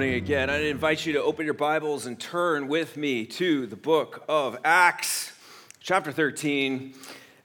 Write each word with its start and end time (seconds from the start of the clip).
morning 0.00 0.16
again. 0.16 0.48
I 0.48 0.62
invite 0.62 1.04
you 1.04 1.12
to 1.12 1.22
open 1.22 1.44
your 1.44 1.52
Bibles 1.52 2.06
and 2.06 2.18
turn 2.18 2.68
with 2.68 2.96
me 2.96 3.26
to 3.26 3.66
the 3.66 3.76
book 3.76 4.24
of 4.30 4.56
Acts, 4.64 5.30
chapter 5.78 6.10
13, 6.10 6.94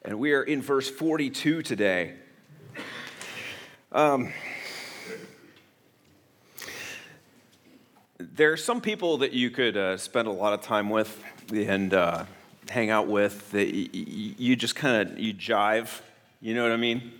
and 0.03 0.17
we 0.17 0.31
are 0.31 0.41
in 0.41 0.61
verse 0.61 0.89
42 0.89 1.63
today. 1.63 2.13
Um, 3.91 4.31
there 8.17 8.53
are 8.53 8.57
some 8.57 8.79
people 8.79 9.17
that 9.17 9.33
you 9.33 9.49
could 9.49 9.75
uh, 9.75 9.97
spend 9.97 10.29
a 10.29 10.31
lot 10.31 10.53
of 10.53 10.61
time 10.61 10.89
with 10.89 11.21
and 11.51 11.93
uh, 11.93 12.23
hang 12.69 12.89
out 12.89 13.09
with 13.09 13.51
that 13.51 13.67
you 13.73 14.55
just 14.55 14.77
kind 14.77 15.11
of 15.11 15.19
you 15.19 15.33
jive 15.33 15.99
you 16.45 16.53
know 16.53 16.61
what 16.61 16.73
I 16.73 16.77
mean? 16.77 17.11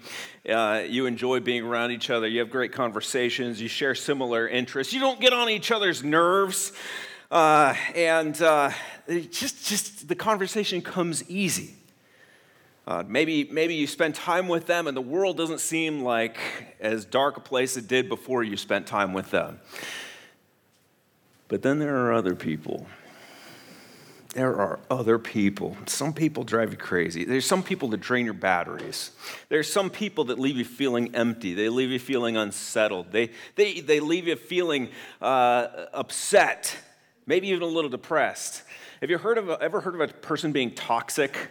Uh, 0.47 0.83
you 0.87 1.07
enjoy 1.07 1.39
being 1.39 1.63
around 1.63 1.91
each 1.91 2.09
other. 2.09 2.27
You 2.27 2.39
have 2.39 2.51
great 2.51 2.71
conversations. 2.71 3.59
You 3.59 3.67
share 3.67 3.95
similar 3.95 4.47
interests. 4.47 4.93
You 4.93 4.99
don't 4.99 5.19
get 5.19 5.33
on 5.33 5.49
each 5.49 5.71
other's 5.71 6.03
nerves. 6.03 6.71
Uh, 7.31 7.73
and 7.95 8.39
uh, 8.41 8.69
just, 9.07 9.65
just 9.67 10.07
the 10.07 10.15
conversation 10.15 10.81
comes 10.81 11.27
easy. 11.29 11.73
Uh, 12.85 13.03
maybe, 13.07 13.49
maybe 13.51 13.73
you 13.73 13.87
spend 13.87 14.13
time 14.13 14.47
with 14.47 14.67
them 14.67 14.85
and 14.85 14.95
the 14.95 15.01
world 15.01 15.35
doesn't 15.35 15.59
seem 15.59 16.03
like 16.03 16.37
as 16.79 17.03
dark 17.03 17.37
a 17.37 17.39
place 17.41 17.75
it 17.77 17.87
did 17.87 18.07
before 18.07 18.43
you 18.43 18.55
spent 18.55 18.85
time 18.85 19.13
with 19.13 19.31
them. 19.31 19.59
But 21.47 21.63
then 21.63 21.79
there 21.79 22.05
are 22.05 22.13
other 22.13 22.35
people 22.35 22.85
there 24.35 24.55
are 24.57 24.79
other 24.89 25.17
people. 25.17 25.77
Some 25.85 26.13
people 26.13 26.43
drive 26.43 26.71
you 26.71 26.77
crazy. 26.77 27.23
There's 27.23 27.45
some 27.45 27.63
people 27.63 27.87
that 27.89 28.01
drain 28.01 28.25
your 28.25 28.33
batteries. 28.33 29.11
There's 29.47 29.71
some 29.71 29.89
people 29.89 30.25
that 30.25 30.37
leave 30.37 30.57
you 30.57 30.65
feeling 30.65 31.15
empty. 31.15 31.53
They 31.53 31.69
leave 31.69 31.89
you 31.89 31.99
feeling 31.99 32.35
unsettled. 32.35 33.13
They, 33.13 33.31
they, 33.55 33.79
they 33.79 34.01
leave 34.01 34.27
you 34.27 34.35
feeling 34.35 34.89
uh, 35.21 35.67
upset, 35.93 36.75
maybe 37.25 37.47
even 37.47 37.63
a 37.63 37.65
little 37.65 37.89
depressed. 37.89 38.63
Have 38.99 39.09
you 39.09 39.17
heard 39.17 39.37
of 39.37 39.49
ever 39.49 39.79
heard 39.79 39.95
of 39.95 40.01
a 40.01 40.07
person 40.09 40.51
being 40.51 40.75
toxic? 40.75 41.49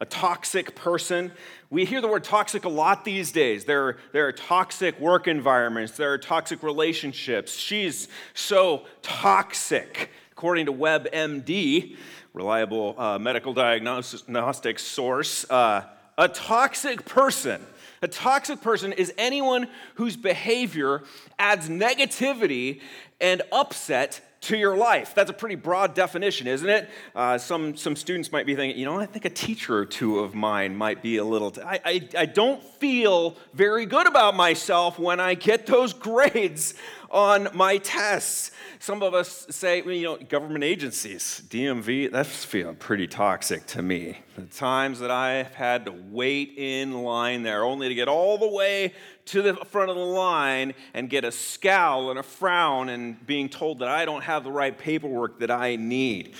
A 0.00 0.06
toxic 0.06 0.76
person. 0.76 1.32
We 1.68 1.84
hear 1.84 2.00
the 2.00 2.08
word 2.08 2.24
toxic 2.24 2.64
a 2.64 2.68
lot 2.68 3.04
these 3.04 3.32
days. 3.32 3.64
There, 3.64 3.98
there 4.12 4.28
are 4.28 4.32
toxic 4.32 4.98
work 5.00 5.26
environments, 5.26 5.96
there 5.96 6.12
are 6.12 6.18
toxic 6.18 6.62
relationships. 6.62 7.54
She's 7.54 8.06
so 8.34 8.86
toxic. 9.02 10.10
According 10.40 10.64
to 10.66 10.72
WebMD, 10.72 11.98
reliable 12.32 12.98
uh, 12.98 13.18
medical 13.18 13.52
diagnostic 13.52 14.78
source. 14.78 15.44
Uh, 15.50 15.84
a 16.16 16.28
toxic 16.28 17.04
person. 17.04 17.60
A 18.00 18.08
toxic 18.08 18.62
person 18.62 18.94
is 18.94 19.12
anyone 19.18 19.68
whose 19.96 20.16
behavior 20.16 21.02
adds 21.38 21.68
negativity 21.68 22.80
and 23.20 23.42
upset 23.52 24.22
to 24.42 24.56
your 24.56 24.76
life. 24.76 25.14
That's 25.14 25.28
a 25.28 25.34
pretty 25.34 25.56
broad 25.56 25.94
definition, 25.94 26.46
isn't 26.46 26.68
it? 26.68 26.88
Uh, 27.14 27.36
some, 27.36 27.76
some 27.76 27.94
students 27.94 28.32
might 28.32 28.46
be 28.46 28.54
thinking, 28.54 28.78
you 28.78 28.86
know, 28.86 28.98
I 28.98 29.04
think 29.04 29.26
a 29.26 29.30
teacher 29.30 29.76
or 29.76 29.84
two 29.84 30.20
of 30.20 30.34
mine 30.34 30.74
might 30.74 31.02
be 31.02 31.18
a 31.18 31.24
little. 31.24 31.50
T- 31.50 31.60
I, 31.60 31.80
I, 31.84 32.08
I 32.16 32.26
don't 32.26 32.62
feel 32.62 33.36
very 33.52 33.84
good 33.84 34.06
about 34.06 34.34
myself 34.34 34.98
when 34.98 35.20
I 35.20 35.34
get 35.34 35.66
those 35.66 35.92
grades 36.08 36.74
on 37.10 37.48
my 37.54 37.78
tests. 37.78 38.52
Some 38.78 39.02
of 39.02 39.14
us 39.14 39.46
say, 39.50 39.82
you 39.82 40.02
know, 40.02 40.16
government 40.16 40.64
agencies, 40.64 41.42
DMV, 41.48 42.10
that's 42.10 42.44
feeling 42.44 42.76
pretty 42.76 43.06
toxic 43.06 43.66
to 43.66 43.82
me. 43.82 44.18
The 44.36 44.42
times 44.42 45.00
that 45.00 45.10
I've 45.10 45.54
had 45.54 45.84
to 45.86 45.92
wait 45.92 46.54
in 46.56 47.02
line 47.02 47.42
there 47.42 47.64
only 47.64 47.88
to 47.88 47.94
get 47.94 48.08
all 48.08 48.38
the 48.38 48.48
way 48.48 48.94
to 49.26 49.42
the 49.42 49.54
front 49.54 49.90
of 49.90 49.96
the 49.96 50.02
line 50.02 50.74
and 50.94 51.10
get 51.10 51.24
a 51.24 51.32
scowl 51.32 52.10
and 52.10 52.18
a 52.18 52.22
frown 52.22 52.88
and 52.88 53.26
being 53.26 53.48
told 53.48 53.80
that 53.80 53.88
I 53.88 54.04
don't 54.04 54.22
have 54.22 54.44
the 54.44 54.52
right 54.52 54.76
paperwork 54.76 55.40
that 55.40 55.50
I 55.50 55.76
need. 55.76 56.34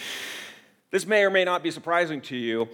This 0.90 1.06
may 1.06 1.24
or 1.24 1.30
may 1.30 1.44
not 1.44 1.62
be 1.62 1.70
surprising 1.70 2.20
to 2.22 2.36
you. 2.36 2.68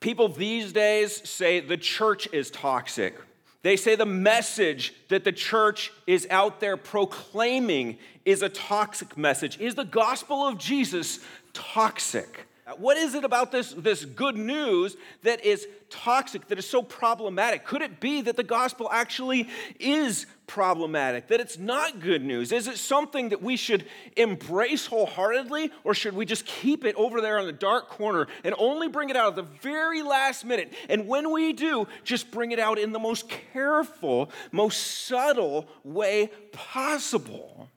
People 0.00 0.28
these 0.28 0.72
days 0.72 1.28
say 1.28 1.60
the 1.60 1.76
church 1.76 2.28
is 2.32 2.50
toxic. 2.50 3.16
They 3.62 3.76
say 3.76 3.94
the 3.94 4.06
message 4.06 4.92
that 5.08 5.24
the 5.24 5.32
church 5.32 5.92
is 6.06 6.26
out 6.30 6.58
there 6.58 6.76
proclaiming 6.76 7.98
is 8.24 8.42
a 8.42 8.48
toxic 8.48 9.16
message. 9.16 9.58
Is 9.60 9.76
the 9.76 9.84
gospel 9.84 10.46
of 10.46 10.58
Jesus 10.58 11.20
toxic? 11.52 12.46
Uh, 12.64 12.72
what 12.76 12.96
is 12.96 13.16
it 13.16 13.24
about 13.24 13.50
this, 13.50 13.72
this 13.72 14.04
good 14.04 14.36
news 14.36 14.96
that 15.24 15.44
is 15.44 15.66
toxic, 15.90 16.46
that 16.46 16.60
is 16.60 16.68
so 16.68 16.80
problematic? 16.80 17.64
Could 17.64 17.82
it 17.82 17.98
be 17.98 18.20
that 18.20 18.36
the 18.36 18.44
gospel 18.44 18.88
actually 18.92 19.48
is 19.80 20.26
problematic, 20.46 21.26
that 21.26 21.40
it's 21.40 21.58
not 21.58 21.98
good 21.98 22.22
news? 22.22 22.52
Is 22.52 22.68
it 22.68 22.78
something 22.78 23.30
that 23.30 23.42
we 23.42 23.56
should 23.56 23.86
embrace 24.16 24.86
wholeheartedly, 24.86 25.72
or 25.82 25.92
should 25.92 26.14
we 26.14 26.24
just 26.24 26.46
keep 26.46 26.84
it 26.84 26.94
over 26.94 27.20
there 27.20 27.40
in 27.40 27.46
the 27.46 27.52
dark 27.52 27.88
corner 27.88 28.28
and 28.44 28.54
only 28.58 28.86
bring 28.86 29.10
it 29.10 29.16
out 29.16 29.30
at 29.30 29.36
the 29.36 29.42
very 29.60 30.02
last 30.02 30.44
minute? 30.44 30.72
And 30.88 31.08
when 31.08 31.32
we 31.32 31.52
do, 31.52 31.88
just 32.04 32.30
bring 32.30 32.52
it 32.52 32.60
out 32.60 32.78
in 32.78 32.92
the 32.92 33.00
most 33.00 33.28
careful, 33.52 34.30
most 34.52 35.06
subtle 35.06 35.66
way 35.82 36.30
possible? 36.52 37.68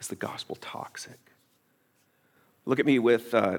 Is 0.00 0.08
the 0.08 0.16
gospel 0.16 0.56
toxic? 0.60 1.25
Look 2.66 2.80
at 2.80 2.86
me 2.86 2.98
with, 2.98 3.32
uh, 3.32 3.58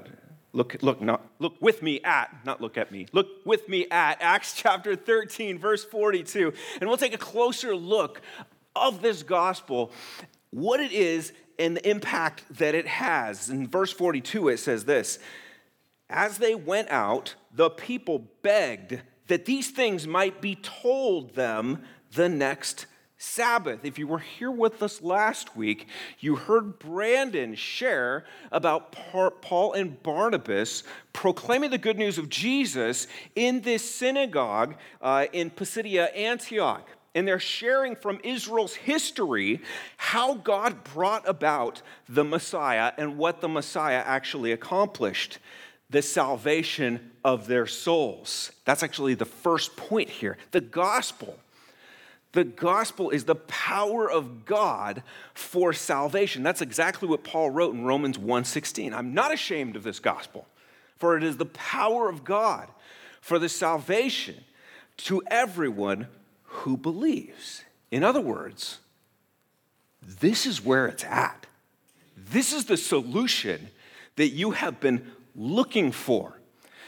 look, 0.52 0.76
look, 0.82 1.00
not, 1.00 1.26
look 1.38 1.54
with 1.60 1.82
me 1.82 2.00
at, 2.04 2.44
not 2.44 2.60
look 2.60 2.76
at 2.76 2.92
me, 2.92 3.06
look 3.12 3.26
with 3.46 3.66
me 3.66 3.86
at 3.90 4.20
Acts 4.20 4.52
chapter 4.56 4.94
13, 4.94 5.58
verse 5.58 5.82
42. 5.84 6.52
And 6.80 6.88
we'll 6.88 6.98
take 6.98 7.14
a 7.14 7.18
closer 7.18 7.74
look 7.74 8.20
of 8.76 9.00
this 9.00 9.22
gospel, 9.22 9.90
what 10.50 10.78
it 10.78 10.92
is, 10.92 11.32
and 11.58 11.74
the 11.74 11.88
impact 11.88 12.44
that 12.58 12.74
it 12.74 12.86
has. 12.86 13.48
In 13.48 13.66
verse 13.66 13.92
42, 13.92 14.50
it 14.50 14.58
says 14.58 14.84
this 14.84 15.18
As 16.10 16.36
they 16.36 16.54
went 16.54 16.90
out, 16.90 17.34
the 17.52 17.70
people 17.70 18.28
begged 18.42 19.00
that 19.28 19.46
these 19.46 19.70
things 19.70 20.06
might 20.06 20.42
be 20.42 20.54
told 20.54 21.34
them 21.34 21.82
the 22.12 22.28
next 22.28 22.86
Sabbath. 23.18 23.84
If 23.84 23.98
you 23.98 24.06
were 24.06 24.20
here 24.20 24.50
with 24.50 24.80
us 24.80 25.02
last 25.02 25.56
week, 25.56 25.88
you 26.20 26.36
heard 26.36 26.78
Brandon 26.78 27.56
share 27.56 28.24
about 28.52 28.92
Paul 28.92 29.72
and 29.72 30.00
Barnabas 30.04 30.84
proclaiming 31.12 31.70
the 31.70 31.78
good 31.78 31.98
news 31.98 32.16
of 32.16 32.28
Jesus 32.28 33.08
in 33.34 33.60
this 33.62 33.88
synagogue 33.88 34.76
uh, 35.02 35.26
in 35.32 35.50
Pisidia, 35.50 36.06
Antioch. 36.14 36.88
And 37.14 37.26
they're 37.26 37.40
sharing 37.40 37.96
from 37.96 38.20
Israel's 38.22 38.74
history 38.74 39.62
how 39.96 40.34
God 40.34 40.84
brought 40.84 41.28
about 41.28 41.82
the 42.08 42.22
Messiah 42.22 42.92
and 42.96 43.18
what 43.18 43.40
the 43.40 43.48
Messiah 43.48 44.02
actually 44.06 44.52
accomplished 44.52 45.38
the 45.90 46.02
salvation 46.02 47.10
of 47.24 47.48
their 47.48 47.66
souls. 47.66 48.52
That's 48.64 48.84
actually 48.84 49.14
the 49.14 49.24
first 49.24 49.76
point 49.76 50.08
here. 50.08 50.36
The 50.52 50.60
gospel 50.60 51.36
the 52.32 52.44
gospel 52.44 53.10
is 53.10 53.24
the 53.24 53.34
power 53.34 54.10
of 54.10 54.44
God 54.44 55.02
for 55.34 55.72
salvation. 55.72 56.42
That's 56.42 56.60
exactly 56.60 57.08
what 57.08 57.24
Paul 57.24 57.50
wrote 57.50 57.74
in 57.74 57.84
Romans 57.84 58.18
1:16. 58.18 58.92
I'm 58.92 59.14
not 59.14 59.32
ashamed 59.32 59.76
of 59.76 59.82
this 59.82 59.98
gospel, 59.98 60.46
for 60.96 61.16
it 61.16 61.24
is 61.24 61.38
the 61.38 61.46
power 61.46 62.08
of 62.08 62.24
God 62.24 62.68
for 63.20 63.38
the 63.38 63.48
salvation 63.48 64.44
to 64.98 65.22
everyone 65.28 66.08
who 66.44 66.76
believes. 66.76 67.64
In 67.90 68.04
other 68.04 68.20
words, 68.20 68.78
this 70.02 70.44
is 70.46 70.62
where 70.62 70.86
it's 70.86 71.04
at. 71.04 71.46
This 72.16 72.52
is 72.52 72.66
the 72.66 72.76
solution 72.76 73.70
that 74.16 74.28
you 74.28 74.50
have 74.50 74.80
been 74.80 75.10
looking 75.34 75.92
for. 75.92 76.38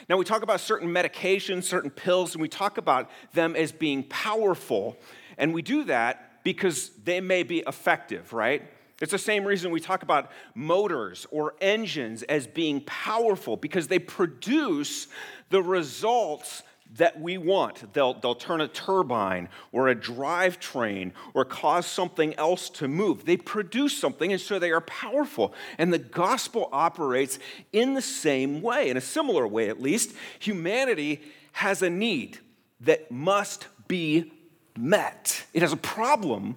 Now, 0.09 0.17
we 0.17 0.25
talk 0.25 0.43
about 0.43 0.61
certain 0.61 0.89
medications, 0.89 1.65
certain 1.65 1.91
pills, 1.91 2.35
and 2.35 2.43
we 2.43 2.49
talk 2.49 2.79
about 2.79 3.09
them 3.33 3.55
as 3.55 3.71
being 3.71 4.03
powerful 4.03 4.99
and 5.41 5.53
we 5.53 5.63
do 5.63 5.85
that 5.85 6.45
because 6.45 6.91
they 7.03 7.21
may 7.21 7.43
be 7.43 7.65
effective, 7.67 8.33
right? 8.33 8.63
It's 9.01 9.13
the 9.13 9.19
same 9.19 9.45
reason 9.45 9.71
we 9.71 9.81
talk 9.81 10.03
about 10.03 10.31
motors 10.55 11.27
or 11.31 11.55
engines 11.61 12.23
as 12.25 12.47
being 12.47 12.83
powerful 12.83 13.57
because 13.57 13.89
they 13.89 13.99
produce 13.99 15.09
the 15.49 15.63
results 15.63 16.63
that 16.97 17.19
we 17.19 17.39
want. 17.39 17.93
They'll, 17.95 18.15
they'll 18.15 18.35
turn 18.35 18.61
a 18.61 18.69
turbine 18.69 19.49
or 19.73 19.89
a 19.89 19.95
drivetrain 19.97 21.13
or 21.33 21.47
cause 21.47 21.87
something 21.87 22.35
else 22.35 22.69
to 22.71 22.89
move. 22.89 23.25
They 23.25 23.39
produce 23.39 23.97
something, 23.97 24.33
and 24.33 24.41
so 24.41 24.59
they 24.59 24.73
are 24.73 24.83
powerful. 24.83 25.55
And 25.79 25.93
the 25.93 25.99
gospel 25.99 26.69
operates 26.73 27.39
in 27.73 27.95
the 27.95 28.03
same 28.03 28.61
way, 28.61 28.91
in 28.91 28.97
a 28.97 29.01
similar 29.01 29.47
way 29.47 29.71
at 29.71 29.81
least. 29.81 30.15
Humanity 30.41 31.23
has 31.53 31.81
a 31.81 31.89
need 31.89 32.39
that 32.81 33.11
must 33.11 33.67
be 33.89 34.33
met. 34.81 35.45
It 35.53 35.63
has 35.63 35.73
a 35.73 35.77
problem 35.77 36.57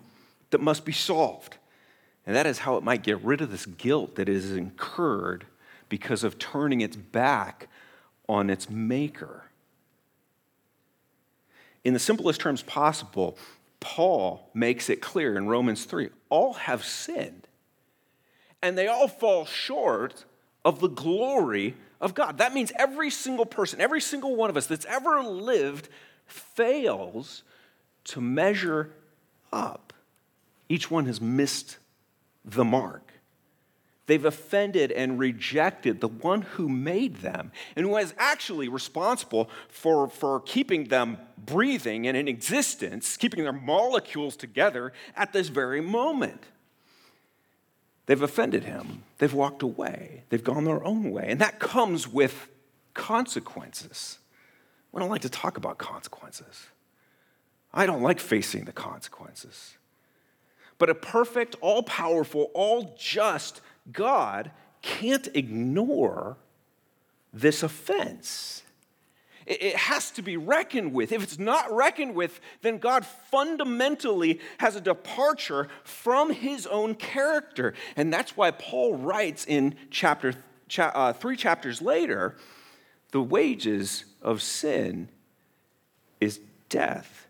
that 0.51 0.61
must 0.61 0.85
be 0.85 0.91
solved. 0.91 1.57
And 2.25 2.35
that 2.35 2.45
is 2.45 2.59
how 2.59 2.77
it 2.77 2.83
might 2.83 3.03
get 3.03 3.21
rid 3.23 3.41
of 3.41 3.51
this 3.51 3.65
guilt 3.65 4.15
that 4.15 4.29
is 4.29 4.51
incurred 4.51 5.45
because 5.89 6.23
of 6.23 6.39
turning 6.39 6.81
its 6.81 6.95
back 6.95 7.67
on 8.29 8.49
its 8.49 8.69
maker. 8.69 9.43
In 11.83 11.93
the 11.93 11.99
simplest 11.99 12.39
terms 12.39 12.61
possible, 12.61 13.37
Paul 13.79 14.49
makes 14.53 14.89
it 14.89 15.01
clear 15.01 15.37
in 15.37 15.47
Romans 15.47 15.83
3 15.83 16.09
all 16.29 16.53
have 16.53 16.85
sinned 16.85 17.47
and 18.63 18.77
they 18.77 18.87
all 18.87 19.09
fall 19.09 19.45
short 19.45 20.23
of 20.63 20.79
the 20.79 20.87
glory 20.87 21.75
of 21.99 22.13
God. 22.13 22.37
That 22.37 22.53
means 22.53 22.71
every 22.79 23.09
single 23.09 23.45
person, 23.45 23.81
every 23.81 23.99
single 23.99 24.37
one 24.37 24.49
of 24.49 24.55
us 24.55 24.67
that's 24.67 24.85
ever 24.85 25.21
lived 25.21 25.89
fails 26.25 27.43
to 28.05 28.21
measure 28.21 28.91
up. 29.51 29.93
Each 30.69 30.89
one 30.89 31.05
has 31.05 31.21
missed 31.21 31.77
the 32.43 32.63
mark. 32.65 33.13
They've 34.05 34.25
offended 34.25 34.91
and 34.91 35.17
rejected 35.17 36.01
the 36.01 36.09
one 36.09 36.41
who 36.41 36.67
made 36.67 37.17
them 37.17 37.51
and 37.75 37.85
who 37.85 37.95
is 37.97 38.13
actually 38.17 38.67
responsible 38.67 39.49
for, 39.69 40.09
for 40.09 40.41
keeping 40.41 40.85
them 40.85 41.17
breathing 41.37 42.05
and 42.05 42.17
in 42.17 42.27
existence, 42.27 43.15
keeping 43.15 43.43
their 43.43 43.53
molecules 43.53 44.35
together 44.35 44.91
at 45.15 45.31
this 45.31 45.47
very 45.47 45.79
moment. 45.79 46.43
They've 48.05 48.21
offended 48.21 48.65
him. 48.65 49.03
They've 49.19 49.33
walked 49.33 49.63
away. 49.63 50.23
They've 50.27 50.43
gone 50.43 50.65
their 50.65 50.83
own 50.83 51.11
way. 51.11 51.27
And 51.29 51.39
that 51.39 51.59
comes 51.59 52.05
with 52.05 52.49
consequences. 52.93 54.19
We 54.91 54.99
don't 54.99 55.09
like 55.09 55.21
to 55.21 55.29
talk 55.29 55.55
about 55.55 55.77
consequences. 55.77 56.67
I 57.73 57.85
don't 57.85 58.01
like 58.01 58.19
facing 58.19 58.65
the 58.65 58.71
consequences. 58.71 59.77
But 60.77 60.89
a 60.89 60.95
perfect, 60.95 61.55
all 61.61 61.83
powerful, 61.83 62.51
all 62.53 62.95
just 62.97 63.61
God 63.91 64.51
can't 64.81 65.27
ignore 65.33 66.37
this 67.33 67.63
offense. 67.63 68.63
It 69.45 69.75
has 69.75 70.11
to 70.11 70.21
be 70.21 70.37
reckoned 70.37 70.93
with. 70.93 71.11
If 71.11 71.21
it's 71.21 71.39
not 71.39 71.71
reckoned 71.73 72.15
with, 72.15 72.39
then 72.61 72.77
God 72.77 73.05
fundamentally 73.05 74.39
has 74.59 74.75
a 74.75 74.81
departure 74.81 75.67
from 75.83 76.31
his 76.31 76.65
own 76.67 76.95
character. 76.95 77.73
And 77.97 78.13
that's 78.13 78.37
why 78.37 78.51
Paul 78.51 78.95
writes 78.95 79.45
in 79.45 79.75
chapter 79.89 80.33
uh, 80.77 81.13
three 81.13 81.35
chapters 81.35 81.81
later 81.81 82.35
the 83.11 83.21
wages 83.21 84.05
of 84.21 84.41
sin 84.41 85.09
is 86.19 86.39
death. 86.69 87.22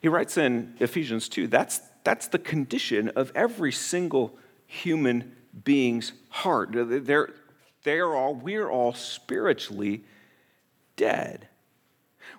He 0.00 0.08
writes 0.08 0.36
in 0.36 0.74
Ephesians 0.80 1.28
2 1.28 1.46
that's, 1.48 1.80
that's 2.04 2.28
the 2.28 2.38
condition 2.38 3.08
of 3.10 3.32
every 3.34 3.72
single 3.72 4.38
human 4.66 5.34
being's 5.64 6.12
heart. 6.28 6.70
They're, 6.72 7.30
they're 7.82 8.14
all, 8.14 8.34
we're 8.34 8.68
all 8.68 8.94
spiritually 8.94 10.04
dead. 10.96 11.48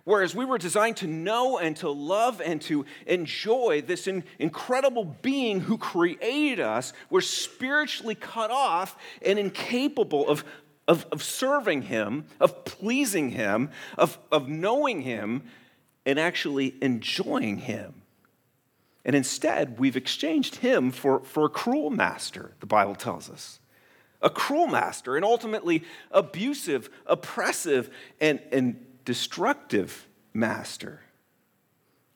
Whereas 0.03 0.35
we 0.35 0.45
were 0.45 0.57
designed 0.57 0.97
to 0.97 1.07
know 1.07 1.57
and 1.57 1.75
to 1.77 1.89
love 1.89 2.41
and 2.41 2.61
to 2.63 2.85
enjoy 3.07 3.81
this 3.81 4.07
in, 4.07 4.23
incredible 4.37 5.03
being 5.21 5.61
who 5.61 5.77
created 5.77 6.59
us, 6.59 6.93
we're 7.09 7.21
spiritually 7.21 8.15
cut 8.15 8.51
off 8.51 8.97
and 9.23 9.39
incapable 9.39 10.27
of, 10.27 10.43
of, 10.87 11.07
of 11.11 11.23
serving 11.23 11.83
Him, 11.83 12.25
of 12.39 12.65
pleasing 12.65 13.29
Him, 13.29 13.71
of, 13.97 14.19
of 14.31 14.47
knowing 14.47 15.01
Him, 15.01 15.43
and 16.05 16.19
actually 16.19 16.75
enjoying 16.81 17.57
Him. 17.57 18.01
And 19.05 19.15
instead, 19.15 19.77
we've 19.77 19.95
exchanged 19.95 20.55
him 20.55 20.91
for, 20.91 21.19
for 21.23 21.45
a 21.45 21.49
cruel 21.49 21.91
master, 21.91 22.55
the 22.59 22.65
Bible 22.65 22.95
tells 22.95 23.29
us. 23.29 23.59
A 24.21 24.31
cruel 24.31 24.65
master, 24.65 25.15
and 25.15 25.23
ultimately 25.23 25.83
abusive, 26.09 26.89
oppressive, 27.05 27.91
and, 28.19 28.41
and 28.51 28.83
destructive 29.05 30.07
master. 30.33 31.01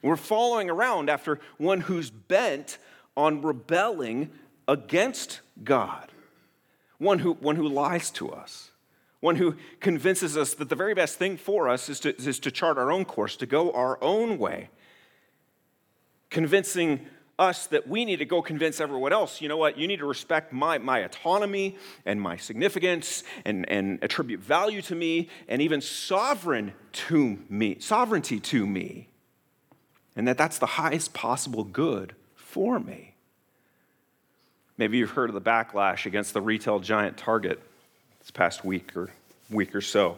We're 0.01 0.15
following 0.15 0.69
around 0.69 1.09
after 1.09 1.39
one 1.57 1.81
who's 1.81 2.09
bent 2.09 2.79
on 3.15 3.43
rebelling 3.43 4.31
against 4.67 5.41
God, 5.63 6.11
one 6.97 7.19
who, 7.19 7.33
one 7.33 7.57
who 7.57 7.67
lies 7.67 8.09
to 8.11 8.31
us, 8.31 8.68
one 9.19 9.35
who 9.35 9.55
convinces 9.79 10.37
us 10.37 10.53
that 10.55 10.69
the 10.69 10.75
very 10.75 10.93
best 10.93 11.17
thing 11.17 11.37
for 11.37 11.67
us 11.67 11.89
is 11.89 11.99
to, 12.01 12.15
is 12.15 12.39
to 12.39 12.51
chart 12.51 12.77
our 12.77 12.91
own 12.91 13.05
course, 13.05 13.35
to 13.37 13.45
go 13.45 13.71
our 13.71 14.01
own 14.01 14.37
way 14.37 14.69
convincing 16.29 17.05
us 17.37 17.67
that 17.67 17.87
we 17.87 18.03
need 18.03 18.17
to 18.17 18.25
go 18.25 18.41
convince 18.41 18.81
everyone 18.81 19.13
else, 19.13 19.41
you 19.41 19.47
know 19.47 19.57
what, 19.57 19.77
you 19.77 19.87
need 19.87 19.99
to 19.99 20.05
respect 20.05 20.51
my, 20.51 20.77
my 20.77 20.99
autonomy 20.99 21.77
and 22.05 22.21
my 22.21 22.35
significance 22.35 23.23
and, 23.45 23.69
and 23.69 23.97
attribute 24.01 24.41
value 24.41 24.81
to 24.81 24.93
me 24.93 25.29
and 25.47 25.61
even 25.61 25.79
sovereign 25.79 26.73
to 26.91 27.39
me, 27.49 27.77
sovereignty 27.79 28.39
to 28.41 28.67
me. 28.67 29.07
And 30.15 30.27
that 30.27 30.37
that's 30.37 30.59
the 30.59 30.65
highest 30.65 31.13
possible 31.13 31.63
good 31.63 32.13
for 32.35 32.77
me. 32.77 33.15
Maybe 34.77 34.97
you've 34.97 35.11
heard 35.11 35.29
of 35.29 35.33
the 35.33 35.41
backlash 35.41 36.05
against 36.05 36.33
the 36.33 36.41
retail 36.41 36.79
giant 36.79 37.15
Target 37.15 37.61
this 38.29 38.37
past 38.37 38.63
week 38.63 38.95
or 38.95 39.09
week 39.49 39.73
or 39.73 39.81
so. 39.81 40.15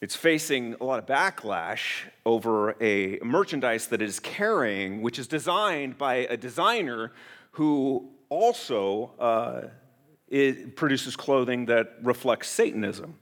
It's 0.00 0.16
facing 0.16 0.74
a 0.80 0.84
lot 0.84 0.98
of 0.98 1.04
backlash 1.04 2.04
over 2.24 2.74
a 2.82 3.18
merchandise 3.22 3.88
that 3.88 4.00
it 4.00 4.08
is 4.08 4.18
carrying, 4.20 5.02
which 5.02 5.18
is 5.18 5.26
designed 5.26 5.98
by 5.98 6.14
a 6.14 6.36
designer 6.38 7.12
who 7.52 8.08
also 8.30 9.10
uh, 9.20 9.62
produces 10.76 11.14
clothing 11.14 11.66
that 11.66 11.96
reflects 12.02 12.48
Satanism. 12.48 13.16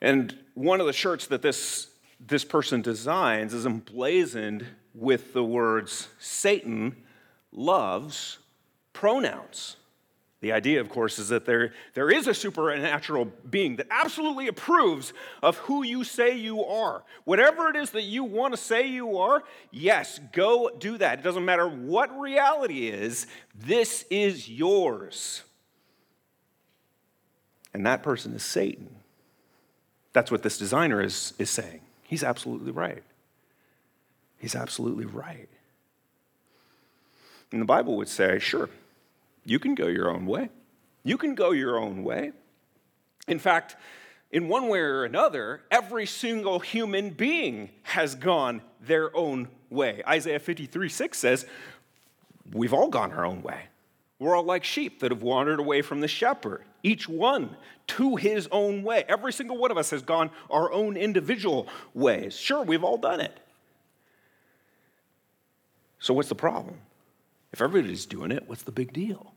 And 0.00 0.34
one 0.54 0.80
of 0.80 0.86
the 0.86 0.94
shirts 0.94 1.26
that 1.26 1.42
this, 1.42 1.90
this 2.26 2.42
person 2.42 2.80
designs 2.80 3.52
is 3.52 3.66
emblazoned 3.66 4.64
with 4.94 5.34
the 5.34 5.44
words 5.44 6.08
Satan 6.18 6.96
loves 7.52 8.38
pronouns. 8.94 9.76
The 10.42 10.50
idea, 10.50 10.80
of 10.80 10.88
course, 10.88 11.20
is 11.20 11.28
that 11.28 11.46
there, 11.46 11.72
there 11.94 12.10
is 12.10 12.26
a 12.26 12.34
supernatural 12.34 13.26
being 13.48 13.76
that 13.76 13.86
absolutely 13.92 14.48
approves 14.48 15.12
of 15.40 15.56
who 15.58 15.84
you 15.84 16.02
say 16.02 16.36
you 16.36 16.64
are. 16.64 17.04
Whatever 17.22 17.68
it 17.68 17.76
is 17.76 17.90
that 17.90 18.02
you 18.02 18.24
want 18.24 18.52
to 18.52 18.56
say 18.56 18.88
you 18.88 19.18
are, 19.18 19.44
yes, 19.70 20.18
go 20.32 20.68
do 20.76 20.98
that. 20.98 21.20
It 21.20 21.22
doesn't 21.22 21.44
matter 21.44 21.68
what 21.68 22.18
reality 22.18 22.88
is, 22.88 23.28
this 23.54 24.04
is 24.10 24.48
yours. 24.48 25.42
And 27.72 27.86
that 27.86 28.02
person 28.02 28.34
is 28.34 28.42
Satan. 28.42 28.96
That's 30.12 30.32
what 30.32 30.42
this 30.42 30.58
designer 30.58 31.00
is, 31.00 31.34
is 31.38 31.50
saying. 31.50 31.82
He's 32.02 32.24
absolutely 32.24 32.72
right. 32.72 33.04
He's 34.38 34.56
absolutely 34.56 35.04
right. 35.04 35.48
And 37.52 37.60
the 37.60 37.66
Bible 37.66 37.96
would 37.96 38.08
say, 38.08 38.40
sure, 38.40 38.68
you 39.44 39.58
can 39.58 39.74
go 39.74 39.86
your 39.86 40.10
own 40.10 40.26
way. 40.26 40.50
You 41.04 41.18
can 41.18 41.34
go 41.34 41.50
your 41.50 41.78
own 41.78 42.04
way. 42.04 42.32
In 43.28 43.38
fact, 43.38 43.76
in 44.30 44.48
one 44.48 44.68
way 44.68 44.78
or 44.78 45.04
another, 45.04 45.60
every 45.70 46.06
single 46.06 46.58
human 46.58 47.10
being 47.10 47.70
has 47.82 48.14
gone 48.14 48.62
their 48.80 49.14
own 49.16 49.48
way. 49.70 50.02
Isaiah 50.06 50.38
53 50.38 50.88
6 50.88 51.18
says, 51.18 51.46
We've 52.52 52.72
all 52.72 52.88
gone 52.88 53.12
our 53.12 53.24
own 53.24 53.42
way. 53.42 53.64
We're 54.18 54.36
all 54.36 54.44
like 54.44 54.62
sheep 54.62 55.00
that 55.00 55.10
have 55.10 55.22
wandered 55.22 55.58
away 55.58 55.82
from 55.82 56.00
the 56.00 56.08
shepherd, 56.08 56.62
each 56.82 57.08
one 57.08 57.56
to 57.88 58.16
his 58.16 58.48
own 58.52 58.84
way. 58.84 59.04
Every 59.08 59.32
single 59.32 59.56
one 59.56 59.70
of 59.70 59.76
us 59.76 59.90
has 59.90 60.02
gone 60.02 60.30
our 60.48 60.70
own 60.72 60.96
individual 60.96 61.66
ways. 61.92 62.36
Sure, 62.36 62.62
we've 62.62 62.84
all 62.84 62.98
done 62.98 63.20
it. 63.20 63.38
So, 65.98 66.14
what's 66.14 66.28
the 66.28 66.34
problem? 66.34 66.78
If 67.52 67.60
everybody's 67.60 68.06
doing 68.06 68.30
it, 68.30 68.44
what's 68.48 68.62
the 68.62 68.72
big 68.72 68.92
deal? 68.92 69.31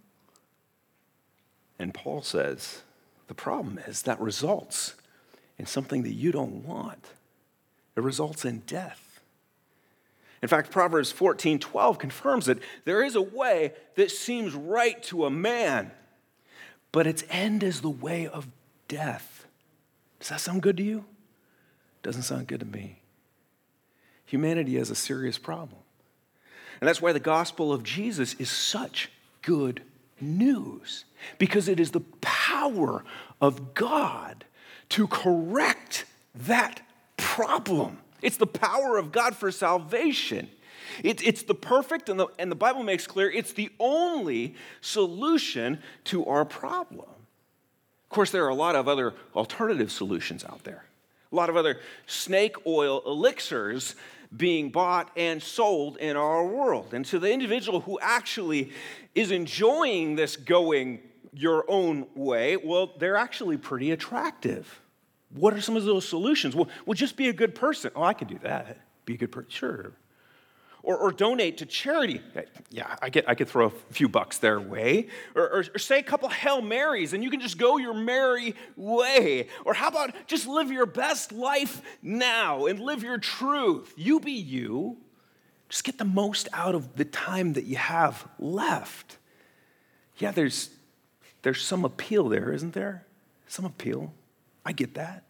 And 1.80 1.94
Paul 1.94 2.22
says 2.22 2.82
the 3.28 3.34
problem 3.34 3.80
is 3.88 4.04
that 4.04 4.20
results 4.20 4.96
in 5.58 5.66
something 5.66 6.04
that 6.04 6.14
you 6.14 6.32
don't 6.32 6.66
want. 6.66 7.12
It 7.96 8.04
results 8.04 8.46
in 8.46 8.60
death. 8.60 9.22
In 10.42 10.50
fact, 10.50 10.70
Proverbs 10.70 11.12
14 11.12 11.60
12 11.60 11.98
confirms 11.98 12.46
that 12.46 12.60
there 12.84 13.04
is 13.04 13.16
a 13.16 13.22
way 13.22 13.74
that 13.96 14.12
seems 14.12 14.54
right 14.54 15.02
to 15.04 15.26
a 15.26 15.30
man, 15.30 15.92
but 16.92 17.08
its 17.08 17.24
end 17.30 17.64
is 17.64 17.82
the 17.82 17.90
way 17.90 18.28
of 18.28 18.48
death. 18.88 19.48
Does 20.20 20.30
that 20.30 20.42
sound 20.42 20.62
good 20.62 20.78
to 20.78 20.84
you? 20.84 21.06
Doesn't 22.04 22.24
sound 22.24 22.48
good 22.48 22.60
to 22.60 22.66
me. 22.66 23.02
Humanity 24.26 24.76
has 24.76 24.90
a 24.90 24.96
serious 24.96 25.38
problem. 25.38 25.80
And 26.80 26.88
that's 26.88 27.02
why 27.02 27.14
the 27.14 27.20
gospel 27.20 27.72
of 27.72 27.84
Jesus 27.84 28.34
is 28.36 28.50
such 28.50 29.10
good 29.42 29.82
news, 30.20 31.06
because 31.38 31.68
it 31.68 31.80
is 31.80 31.92
the 31.92 32.02
power 32.22 33.04
of 33.42 33.74
God 33.74 34.46
to 34.90 35.08
correct 35.08 36.06
that 36.34 36.82
problem. 37.18 38.00
It's 38.22 38.38
the 38.38 38.48
power 38.48 38.98
of 38.98 39.12
God 39.12 39.36
for 39.36 39.52
salvation. 39.52 40.50
It, 41.04 41.26
it's 41.26 41.44
the 41.44 41.56
perfect, 41.56 42.10
and 42.10 42.20
the, 42.20 42.28
and 42.40 42.52
the 42.52 42.56
Bible 42.56 42.84
makes 42.84 43.08
clear 43.08 43.30
it's 43.30 43.54
the 43.54 43.70
only 43.80 44.56
solution 44.82 45.80
to 46.06 46.26
our 46.26 46.46
problem. 46.46 47.10
Of 47.10 48.10
course, 48.10 48.32
there 48.32 48.46
are 48.46 48.50
a 48.50 48.56
lot 48.56 48.76
of 48.76 48.88
other 48.88 49.14
alternative 49.36 49.92
solutions 49.92 50.46
out 50.46 50.64
there, 50.64 50.86
a 51.32 51.36
lot 51.36 51.50
of 51.50 51.58
other 51.58 51.80
snake 52.06 52.56
oil 52.66 53.02
elixirs 53.06 53.96
being 54.36 54.70
bought 54.70 55.12
and 55.16 55.42
sold 55.42 55.98
in 55.98 56.16
our 56.16 56.46
world. 56.46 56.94
And 56.94 57.06
to 57.08 57.20
the 57.20 57.32
individual 57.32 57.82
who 57.82 58.00
actually 58.02 58.72
is 59.14 59.32
enjoying 59.32 60.16
this 60.16 60.36
going 60.36 61.00
your 61.34 61.66
own 61.68 62.08
way, 62.16 62.58
well, 62.58 62.94
they're 62.98 63.18
actually 63.18 63.58
pretty 63.58 63.92
attractive. 63.92 64.82
What 65.30 65.54
are 65.54 65.62
some 65.62 65.76
of 65.76 65.84
those 65.84 66.08
solutions? 66.08 66.56
Well, 66.56 66.70
well 66.86 66.94
just 66.94 67.18
be 67.18 67.30
a 67.30 67.34
good 67.34 67.56
person. 67.56 67.92
Oh, 67.96 68.04
I 68.04 68.14
can 68.14 68.28
do 68.28 68.40
that. 68.44 68.78
Be 69.06 69.16
a 69.16 69.18
good 69.18 69.32
person. 69.32 69.50
Sure 69.50 69.92
or, 70.86 70.98
or 70.98 71.12
donate 71.12 71.58
to 71.58 71.66
charity. 71.66 72.22
Yeah, 72.70 72.96
I, 73.02 73.10
get, 73.10 73.28
I 73.28 73.36
could 73.36 73.50
throw 73.50 73.66
a 73.66 73.72
few 73.92 74.08
bucks 74.08 74.38
their 74.38 74.60
way. 74.60 75.08
Or, 75.34 75.44
or, 75.44 75.66
or 75.74 75.80
say 75.80 76.00
a 76.00 76.04
couple 76.04 76.30
Hail 76.30 76.62
Marys 76.62 77.14
and 77.14 77.24
you 77.24 77.32
can 77.32 77.42
just 77.42 77.58
go 77.58 77.78
your 77.78 77.94
merry 77.94 78.56
way. 78.78 79.48
Or 79.66 79.74
how 79.74 79.88
about 79.88 80.14
just 80.28 80.48
live 80.48 80.72
your 80.72 80.86
best 80.86 81.32
life 81.32 81.82
now 82.02 82.68
and 82.68 82.80
live 82.80 83.04
your 83.04 83.18
truth? 83.18 83.94
You 83.98 84.20
be 84.20 84.32
you. 84.32 84.98
Just 85.70 85.84
get 85.84 85.98
the 85.98 86.06
most 86.06 86.48
out 86.54 86.76
of 86.76 86.96
the 86.96 87.06
time 87.06 87.54
that 87.54 87.66
you 87.66 87.78
have 87.78 88.26
left. 88.38 89.18
Yeah, 90.18 90.32
there's, 90.32 90.70
there's 91.42 91.64
some 91.64 91.84
appeal 91.84 92.30
there, 92.30 92.54
isn't 92.54 92.74
there? 92.74 93.06
Some 93.48 93.66
appeal. 93.66 94.14
I 94.64 94.72
get 94.72 94.94
that. 94.94 95.24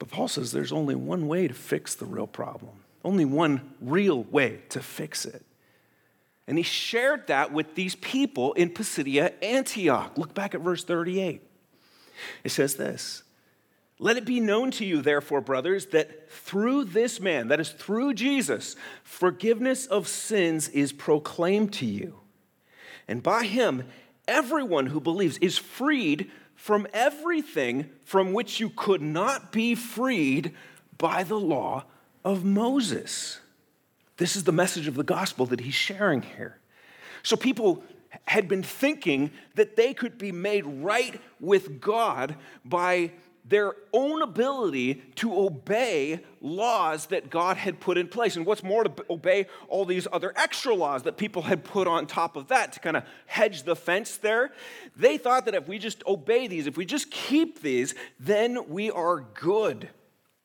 But 0.00 0.10
Paul 0.10 0.28
says 0.28 0.52
there's 0.52 0.72
only 0.72 0.96
one 0.96 1.28
way 1.28 1.46
to 1.48 1.54
fix 1.54 1.94
the 1.94 2.04
real 2.04 2.26
problem. 2.26 2.84
Only 3.08 3.24
one 3.24 3.62
real 3.80 4.24
way 4.24 4.60
to 4.68 4.82
fix 4.82 5.24
it. 5.24 5.42
And 6.46 6.58
he 6.58 6.62
shared 6.62 7.28
that 7.28 7.54
with 7.54 7.74
these 7.74 7.94
people 7.94 8.52
in 8.52 8.68
Pisidia 8.68 9.32
Antioch. 9.40 10.18
Look 10.18 10.34
back 10.34 10.54
at 10.54 10.60
verse 10.60 10.84
38. 10.84 11.40
It 12.44 12.50
says 12.50 12.74
this 12.74 13.22
Let 13.98 14.18
it 14.18 14.26
be 14.26 14.40
known 14.40 14.70
to 14.72 14.84
you, 14.84 15.00
therefore, 15.00 15.40
brothers, 15.40 15.86
that 15.86 16.30
through 16.30 16.84
this 16.84 17.18
man, 17.18 17.48
that 17.48 17.60
is 17.60 17.70
through 17.70 18.12
Jesus, 18.12 18.76
forgiveness 19.04 19.86
of 19.86 20.06
sins 20.06 20.68
is 20.68 20.92
proclaimed 20.92 21.72
to 21.74 21.86
you. 21.86 22.20
And 23.08 23.22
by 23.22 23.44
him, 23.44 23.84
everyone 24.26 24.84
who 24.84 25.00
believes 25.00 25.38
is 25.38 25.56
freed 25.56 26.30
from 26.54 26.86
everything 26.92 27.88
from 28.04 28.34
which 28.34 28.60
you 28.60 28.68
could 28.68 29.00
not 29.00 29.50
be 29.50 29.74
freed 29.74 30.54
by 30.98 31.22
the 31.22 31.40
law 31.40 31.84
of 32.24 32.44
Moses. 32.44 33.40
This 34.16 34.36
is 34.36 34.44
the 34.44 34.52
message 34.52 34.86
of 34.86 34.94
the 34.94 35.04
gospel 35.04 35.46
that 35.46 35.60
he's 35.60 35.74
sharing 35.74 36.22
here. 36.22 36.58
So 37.22 37.36
people 37.36 37.82
had 38.24 38.48
been 38.48 38.62
thinking 38.62 39.30
that 39.54 39.76
they 39.76 39.94
could 39.94 40.18
be 40.18 40.32
made 40.32 40.64
right 40.66 41.20
with 41.40 41.80
God 41.80 42.36
by 42.64 43.12
their 43.44 43.74
own 43.92 44.20
ability 44.20 44.94
to 45.14 45.34
obey 45.38 46.20
laws 46.40 47.06
that 47.06 47.30
God 47.30 47.56
had 47.56 47.80
put 47.80 47.96
in 47.96 48.06
place. 48.06 48.36
And 48.36 48.44
what's 48.44 48.62
more, 48.62 48.84
to 48.84 48.92
obey 49.08 49.46
all 49.68 49.84
these 49.84 50.06
other 50.12 50.32
extra 50.36 50.74
laws 50.74 51.04
that 51.04 51.16
people 51.16 51.42
had 51.42 51.64
put 51.64 51.86
on 51.86 52.06
top 52.06 52.36
of 52.36 52.48
that 52.48 52.74
to 52.74 52.80
kind 52.80 52.96
of 52.96 53.04
hedge 53.26 53.62
the 53.62 53.74
fence 53.74 54.18
there. 54.18 54.52
They 54.96 55.16
thought 55.16 55.46
that 55.46 55.54
if 55.54 55.66
we 55.66 55.78
just 55.78 56.04
obey 56.06 56.46
these, 56.46 56.66
if 56.66 56.76
we 56.76 56.84
just 56.84 57.10
keep 57.10 57.62
these, 57.62 57.94
then 58.20 58.68
we 58.68 58.90
are 58.90 59.20
good. 59.34 59.88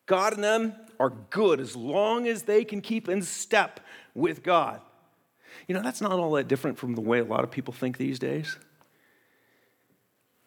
God 0.06 0.34
and 0.34 0.44
them, 0.44 0.74
are 0.98 1.10
good 1.30 1.60
as 1.60 1.76
long 1.76 2.26
as 2.26 2.42
they 2.42 2.64
can 2.64 2.80
keep 2.80 3.08
in 3.08 3.22
step 3.22 3.80
with 4.14 4.42
God. 4.42 4.80
You 5.68 5.74
know, 5.74 5.82
that's 5.82 6.00
not 6.00 6.12
all 6.12 6.32
that 6.32 6.48
different 6.48 6.78
from 6.78 6.94
the 6.94 7.00
way 7.00 7.20
a 7.20 7.24
lot 7.24 7.44
of 7.44 7.50
people 7.50 7.72
think 7.72 7.96
these 7.96 8.18
days. 8.18 8.58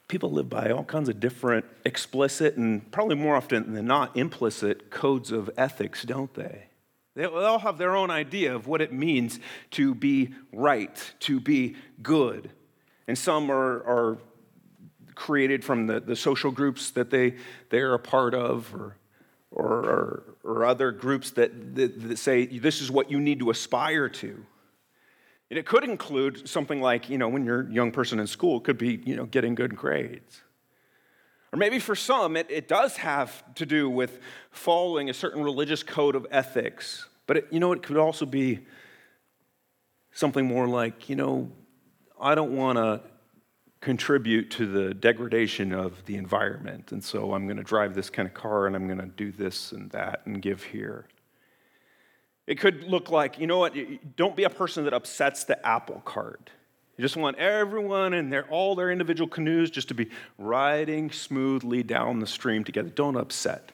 People 0.07 0.31
live 0.31 0.49
by 0.49 0.69
all 0.71 0.83
kinds 0.83 1.09
of 1.09 1.19
different 1.19 1.65
explicit 1.85 2.55
and 2.55 2.89
probably 2.91 3.15
more 3.15 3.35
often 3.35 3.73
than 3.73 3.85
not 3.85 4.15
implicit 4.15 4.89
codes 4.89 5.31
of 5.31 5.49
ethics, 5.57 6.03
don't 6.03 6.33
they? 6.33 6.65
They 7.15 7.25
all 7.25 7.59
have 7.59 7.77
their 7.77 7.95
own 7.95 8.11
idea 8.11 8.55
of 8.55 8.67
what 8.67 8.79
it 8.79 8.93
means 8.93 9.39
to 9.71 9.95
be 9.95 10.33
right, 10.53 11.13
to 11.21 11.39
be 11.39 11.75
good. 12.01 12.51
And 13.07 13.17
some 13.17 13.51
are, 13.51 13.83
are 13.83 14.17
created 15.15 15.65
from 15.65 15.87
the, 15.87 15.99
the 15.99 16.15
social 16.15 16.51
groups 16.51 16.91
that 16.91 17.09
they, 17.09 17.35
they're 17.69 17.95
a 17.95 17.99
part 17.99 18.35
of, 18.35 18.73
or 18.73 18.97
or, 19.51 20.23
or, 20.47 20.65
other 20.65 20.91
groups 20.91 21.31
that, 21.31 21.75
that, 21.75 22.09
that, 22.09 22.17
say 22.17 22.45
this 22.45 22.81
is 22.81 22.89
what 22.89 23.11
you 23.11 23.19
need 23.19 23.39
to 23.39 23.49
aspire 23.49 24.09
to. 24.09 24.45
And 25.49 25.57
it 25.57 25.65
could 25.65 25.83
include 25.83 26.47
something 26.47 26.81
like, 26.81 27.09
you 27.09 27.17
know, 27.17 27.29
when 27.29 27.45
you're 27.45 27.61
a 27.61 27.71
young 27.71 27.91
person 27.91 28.19
in 28.19 28.27
school, 28.27 28.57
it 28.57 28.63
could 28.63 28.77
be, 28.77 29.01
you 29.05 29.15
know, 29.15 29.25
getting 29.25 29.55
good 29.55 29.75
grades. 29.75 30.41
Or 31.53 31.57
maybe 31.57 31.79
for 31.79 31.95
some, 31.95 32.35
it, 32.35 32.47
it 32.49 32.67
does 32.67 32.97
have 32.97 33.43
to 33.55 33.65
do 33.65 33.89
with 33.89 34.19
following 34.51 35.09
a 35.09 35.13
certain 35.13 35.43
religious 35.43 35.83
code 35.83 36.15
of 36.15 36.27
ethics. 36.31 37.07
But, 37.25 37.37
it, 37.37 37.47
you 37.51 37.59
know, 37.59 37.71
it 37.71 37.81
could 37.81 37.97
also 37.97 38.25
be 38.25 38.65
something 40.11 40.45
more 40.45 40.67
like, 40.67 41.09
you 41.09 41.15
know, 41.15 41.51
I 42.19 42.35
don't 42.35 42.55
want 42.55 42.77
to 42.77 43.01
contribute 43.79 44.49
to 44.51 44.65
the 44.65 44.93
degradation 44.93 45.71
of 45.71 46.03
the 46.05 46.15
environment. 46.15 46.91
And 46.91 47.03
so 47.03 47.33
I'm 47.33 47.45
going 47.45 47.57
to 47.57 47.63
drive 47.63 47.93
this 47.93 48.09
kind 48.09 48.27
of 48.27 48.33
car 48.33 48.67
and 48.67 48.75
I'm 48.75 48.87
going 48.87 48.99
to 48.99 49.05
do 49.05 49.31
this 49.31 49.71
and 49.71 49.89
that 49.91 50.21
and 50.25 50.41
give 50.41 50.63
here. 50.63 51.05
It 52.47 52.59
could 52.59 52.83
look 52.83 53.11
like, 53.11 53.39
you 53.39 53.45
know 53.45 53.59
what, 53.59 53.75
don't 54.15 54.35
be 54.35 54.45
a 54.45 54.49
person 54.49 54.85
that 54.85 54.93
upsets 54.93 55.43
the 55.43 55.63
apple 55.65 56.01
cart. 56.05 56.49
You 56.97 57.03
just 57.03 57.17
want 57.17 57.37
everyone 57.37 58.13
and 58.13 58.33
their, 58.33 58.45
all 58.47 58.73
their 58.73 58.89
individual 58.89 59.27
canoes 59.27 59.69
just 59.69 59.89
to 59.89 59.93
be 59.93 60.09
riding 60.39 61.11
smoothly 61.11 61.83
down 61.83 62.19
the 62.19 62.25
stream 62.25 62.63
together. 62.63 62.89
Don't 62.89 63.17
upset. 63.17 63.71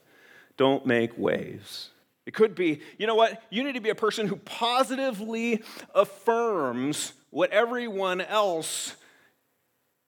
Don't 0.58 0.86
make 0.86 1.18
waves. 1.18 1.92
It 2.26 2.34
could 2.34 2.56
be, 2.56 2.82
you 2.98 3.08
know 3.08 3.16
what, 3.16 3.44
you 3.50 3.64
need 3.64 3.76
to 3.76 3.82
be 3.82 3.90
a 3.90 3.96
person 3.96 4.28
who 4.28 4.36
positively 4.38 5.62
affirms 5.94 7.14
what 7.30 7.52
everyone 7.52 8.22
else 8.22 8.96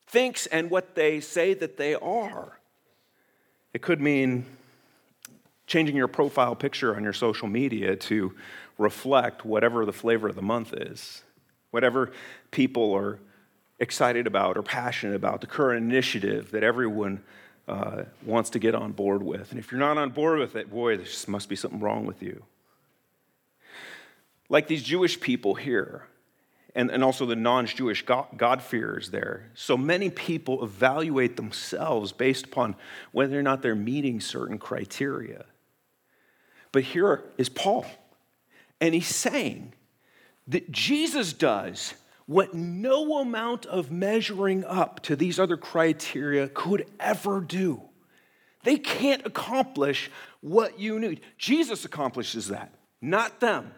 thinks 0.07 0.45
and 0.47 0.69
what 0.69 0.95
they 0.95 1.19
say 1.19 1.53
that 1.53 1.77
they 1.77 1.95
are. 1.95 2.59
It 3.73 3.81
could 3.81 3.99
mean 3.99 4.45
changing 5.67 5.95
your 5.95 6.07
profile 6.07 6.55
picture 6.55 6.95
on 6.95 7.03
your 7.03 7.13
social 7.13 7.47
media 7.47 7.95
to 7.95 8.33
reflect 8.77 9.45
whatever 9.45 9.85
the 9.85 9.93
flavor 9.93 10.27
of 10.27 10.35
the 10.35 10.41
month 10.41 10.73
is, 10.73 11.23
whatever 11.71 12.11
people 12.51 12.93
are 12.93 13.19
excited 13.79 14.27
about 14.27 14.57
or 14.57 14.63
passionate 14.63 15.15
about, 15.15 15.41
the 15.41 15.47
current 15.47 15.83
initiative 15.83 16.51
that 16.51 16.63
everyone 16.63 17.21
uh, 17.67 18.03
wants 18.23 18.51
to 18.51 18.59
get 18.59 18.75
on 18.75 18.91
board 18.91 19.23
with. 19.23 19.51
And 19.51 19.59
if 19.59 19.71
you're 19.71 19.79
not 19.79 19.97
on 19.97 20.11
board 20.11 20.39
with 20.39 20.55
it, 20.55 20.69
boy, 20.69 20.97
there 20.97 21.07
must 21.27 21.49
be 21.49 21.55
something 21.55 21.79
wrong 21.79 22.05
with 22.05 22.21
you. 22.21 22.43
Like 24.49 24.67
these 24.67 24.83
Jewish 24.83 25.19
people 25.19 25.55
here, 25.55 26.03
and, 26.75 26.91
and 26.91 27.03
also 27.03 27.25
the 27.25 27.35
non 27.35 27.65
Jewish 27.65 28.03
God-fearers 28.03 29.09
there. 29.09 29.49
So 29.55 29.77
many 29.77 30.09
people 30.09 30.63
evaluate 30.63 31.37
themselves 31.37 32.11
based 32.11 32.45
upon 32.45 32.75
whether 33.11 33.39
or 33.39 33.43
not 33.43 33.61
they're 33.61 33.75
meeting 33.75 34.19
certain 34.19 34.57
criteria. 34.57 35.45
But 36.71 36.83
here 36.83 37.23
is 37.37 37.47
Paul, 37.47 37.85
and 38.81 38.93
he's 38.93 39.07
saying 39.07 39.73
that 40.47 40.69
Jesus 40.71 41.31
does 41.31 41.93
what 42.25 42.53
no 42.53 43.19
amount 43.19 43.65
of 43.67 43.91
measuring 43.91 44.65
up 44.65 44.99
to 45.03 45.15
these 45.15 45.39
other 45.39 45.57
criteria 45.57 46.49
could 46.49 46.85
ever 46.99 47.39
do. 47.39 47.81
They 48.63 48.77
can't 48.77 49.25
accomplish 49.25 50.09
what 50.41 50.79
you 50.79 50.99
need. 50.99 51.21
Jesus 51.37 51.85
accomplishes 51.85 52.47
that, 52.47 52.73
not 53.01 53.39
them. 53.39 53.71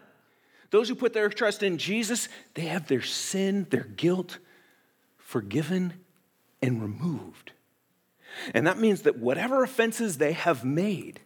Those 0.70 0.88
who 0.88 0.94
put 0.94 1.12
their 1.12 1.28
trust 1.28 1.62
in 1.62 1.78
Jesus, 1.78 2.28
they 2.54 2.62
have 2.62 2.88
their 2.88 3.02
sin, 3.02 3.66
their 3.70 3.84
guilt 3.84 4.38
forgiven 5.16 5.92
and 6.62 6.82
removed. 6.82 7.52
And 8.54 8.66
that 8.66 8.78
means 8.78 9.02
that 9.02 9.18
whatever 9.18 9.62
offenses 9.62 10.18
they 10.18 10.32
have 10.32 10.64
made 10.64 11.20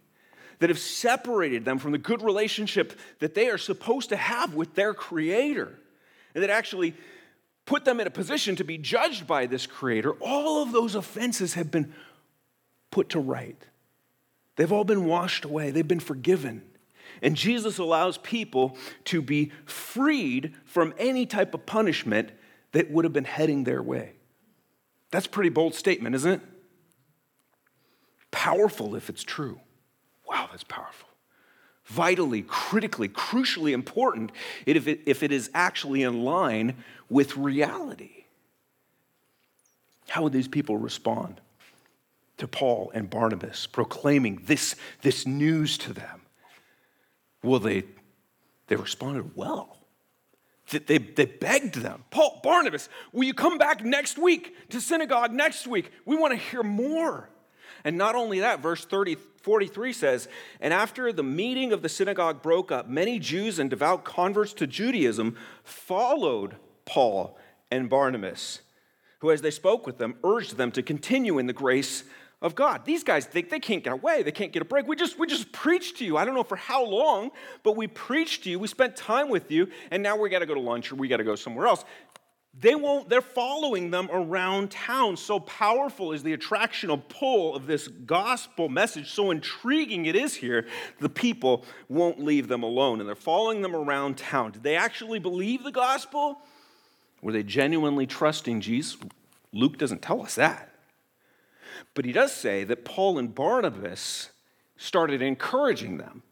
that 0.59 0.71
have 0.71 0.79
separated 0.79 1.65
them 1.65 1.79
from 1.79 1.91
the 1.91 1.99
good 1.99 2.23
relationship 2.23 2.99
that 3.19 3.35
they 3.35 3.49
are 3.49 3.59
supposed 3.59 4.11
to 4.11 4.17
have 4.17 4.55
with 4.55 4.75
their 4.77 4.95
Creator, 4.95 5.77
and 6.35 6.43
that 6.43 6.51
actually 6.51 6.95
put 7.67 7.85
them 7.85 7.99
in 7.99 8.07
a 8.07 8.11
position 8.11 8.55
to 8.57 8.65
be 8.65 8.79
judged 8.79 9.27
by 9.27 9.47
this 9.47 9.67
Creator, 9.67 10.13
all 10.21 10.63
of 10.63 10.71
those 10.71 10.95
offenses 10.95 11.55
have 11.55 11.71
been 11.71 11.93
put 12.93 13.09
to 13.09 13.19
right. 13.19 13.61
They've 14.55 14.71
all 14.71 14.85
been 14.85 15.07
washed 15.07 15.45
away, 15.45 15.73
they've 15.73 15.87
been 15.87 16.01
forgiven. 16.01 16.63
And 17.21 17.37
Jesus 17.37 17.79
allows 17.79 18.19
people 18.19 18.77
to 19.07 19.21
be 19.21 19.53
freed 19.65 20.55
from 20.65 20.95
any 20.99 21.27
type 21.27 21.55
of 21.55 21.67
punishment 21.67 22.31
that 22.73 22.91
would 22.91 23.05
have 23.05 23.13
been 23.13 23.25
heading 23.25 23.65
their 23.65 23.83
way. 23.83 24.13
That's 25.11 25.27
a 25.27 25.31
pretty 25.31 25.51
bold 25.51 25.75
statement, 25.75 26.15
isn't 26.15 26.33
it? 26.33 26.41
Powerful 28.31 28.95
if 28.95 29.11
it's 29.11 29.23
true. 29.23 29.61
Wow, 30.29 30.49
that's 30.51 30.65
powerful. 30.65 31.09
Vitally, 31.85 32.43
critically, 32.43 33.09
crucially 33.09 33.73
important 33.73 34.33
if 34.65 34.89
it, 34.89 35.01
if 35.05 35.23
it 35.23 35.31
is 35.31 35.51
actually 35.53 36.03
in 36.03 36.25
line 36.25 36.77
with 37.11 37.37
reality. 37.37 38.25
How 40.09 40.23
would 40.23 40.33
these 40.33 40.49
people 40.49 40.79
respond 40.79 41.41
to 42.39 42.49
Paul 42.49 42.91
and 42.95 43.11
Barnabas 43.11 43.67
proclaiming 43.67 44.43
this, 44.47 44.75
this 45.03 45.27
news 45.27 45.77
to 45.79 45.93
them? 45.93 46.22
Well, 47.43 47.61
they, 47.61 47.85
they 48.69 48.77
responded 48.77 49.37
well. 49.37 49.79
They, 50.71 50.99
they 50.99 51.27
begged 51.27 51.75
them, 51.75 52.05
Paul, 52.11 52.41
Barnabas, 52.43 52.89
will 53.13 53.25
you 53.25 53.35
come 53.35 53.59
back 53.59 53.85
next 53.85 54.17
week 54.17 54.55
to 54.71 54.81
synagogue 54.81 55.33
next 55.33 55.67
week? 55.67 55.91
We 56.07 56.17
want 56.17 56.33
to 56.33 56.39
hear 56.39 56.63
more. 56.63 57.29
And 57.85 57.99
not 57.99 58.15
only 58.15 58.41
that, 58.41 58.61
verse 58.61 58.85
30, 58.85 59.17
43 59.43 59.93
says, 59.93 60.29
And 60.61 60.73
after 60.73 61.13
the 61.13 61.23
meeting 61.23 61.73
of 61.73 61.83
the 61.83 61.89
synagogue 61.89 62.43
broke 62.43 62.71
up, 62.71 62.89
many 62.89 63.19
Jews 63.19 63.59
and 63.59 63.69
devout 63.69 64.05
converts 64.05 64.53
to 64.55 64.67
Judaism 64.67 65.37
followed 65.65 66.57
Paul 66.85 67.37
and 67.71 67.91
Barnabas, 67.91 68.61
who, 69.19 69.31
as 69.31 69.43
they 69.43 69.51
spoke 69.51 69.87
with 69.87 69.99
them, 69.99 70.17
urged 70.23 70.57
them 70.57 70.71
to 70.73 70.83
continue 70.83 71.39
in 71.39 71.47
the 71.47 71.53
grace 71.53 72.05
of 72.43 72.55
God. 72.55 72.85
These 72.85 73.05
guys 73.05 73.25
think 73.25 73.49
they 73.49 73.61
can't 73.61 73.83
get 73.83 73.93
away, 73.93 74.23
they 74.23 74.33
can't 74.33 74.53
get 74.53 74.61
a 74.61 74.65
break. 74.65 74.87
We 74.87 74.97
just, 74.97 75.19
we 75.19 75.27
just 75.27 75.53
preached 75.53 75.99
to 75.99 76.05
you. 76.05 76.17
I 76.17 76.25
don't 76.25 76.35
know 76.35 76.43
for 76.43 76.57
how 76.57 76.85
long, 76.85 77.31
but 77.63 77.77
we 77.77 77.87
preached 77.87 78.45
to 78.45 78.51
you, 78.51 78.59
we 78.59 78.69
spent 78.69 78.97
time 78.97 79.31
with 79.31 79.51
you, 79.51 79.69
and 79.91 80.03
now 80.03 80.17
we 80.17 80.29
got 80.29 80.41
to 80.41 80.47
go 80.47 80.55
to 80.55 80.61
lunch 80.61 80.93
or 80.93 80.97
we 80.97 81.09
got 81.09 81.19
to 81.19 81.25
go 81.25 81.37
somewhere 81.37 81.67
else. 81.67 81.85
They 82.59 82.75
won't, 82.75 83.09
they're 83.09 83.23
following 83.23 83.91
them 83.91 84.11
around 84.13 84.71
town. 84.71 85.17
So 85.17 85.41
powerful 85.41 86.13
is 86.13 86.23
the 86.23 86.37
attractional 86.37 87.01
pull 87.09 87.57
of 87.57 87.67
this 87.67 87.89
gospel 87.89 88.69
message, 88.69 89.11
so 89.11 89.31
intriguing 89.31 90.05
it 90.05 90.15
is 90.15 90.35
here, 90.35 90.67
the 91.01 91.09
people 91.09 91.65
won't 91.89 92.23
leave 92.23 92.49
them 92.49 92.63
alone, 92.63 93.01
and 93.01 93.09
they're 93.09 93.17
following 93.17 93.63
them 93.63 93.75
around 93.75 94.19
town. 94.19 94.51
Did 94.51 94.65
they 94.65 94.77
actually 94.77 95.19
believe 95.19 95.65
the 95.65 95.73
gospel? 95.73 96.43
Were 97.23 97.33
they 97.33 97.43
genuinely 97.43 98.07
trusting 98.07 98.61
Jesus? 98.61 98.99
Luke 99.53 99.79
doesn't 99.79 100.03
tell 100.03 100.21
us 100.21 100.35
that. 100.35 100.72
But 101.95 102.05
he 102.05 102.13
does 102.13 102.33
say 102.33 102.65
that 102.65 102.85
Paul 102.85 103.19
and 103.19 103.35
Barnabas 103.35 104.31
started 104.77 105.23
encouraging 105.23 105.99
them, 105.99 106.23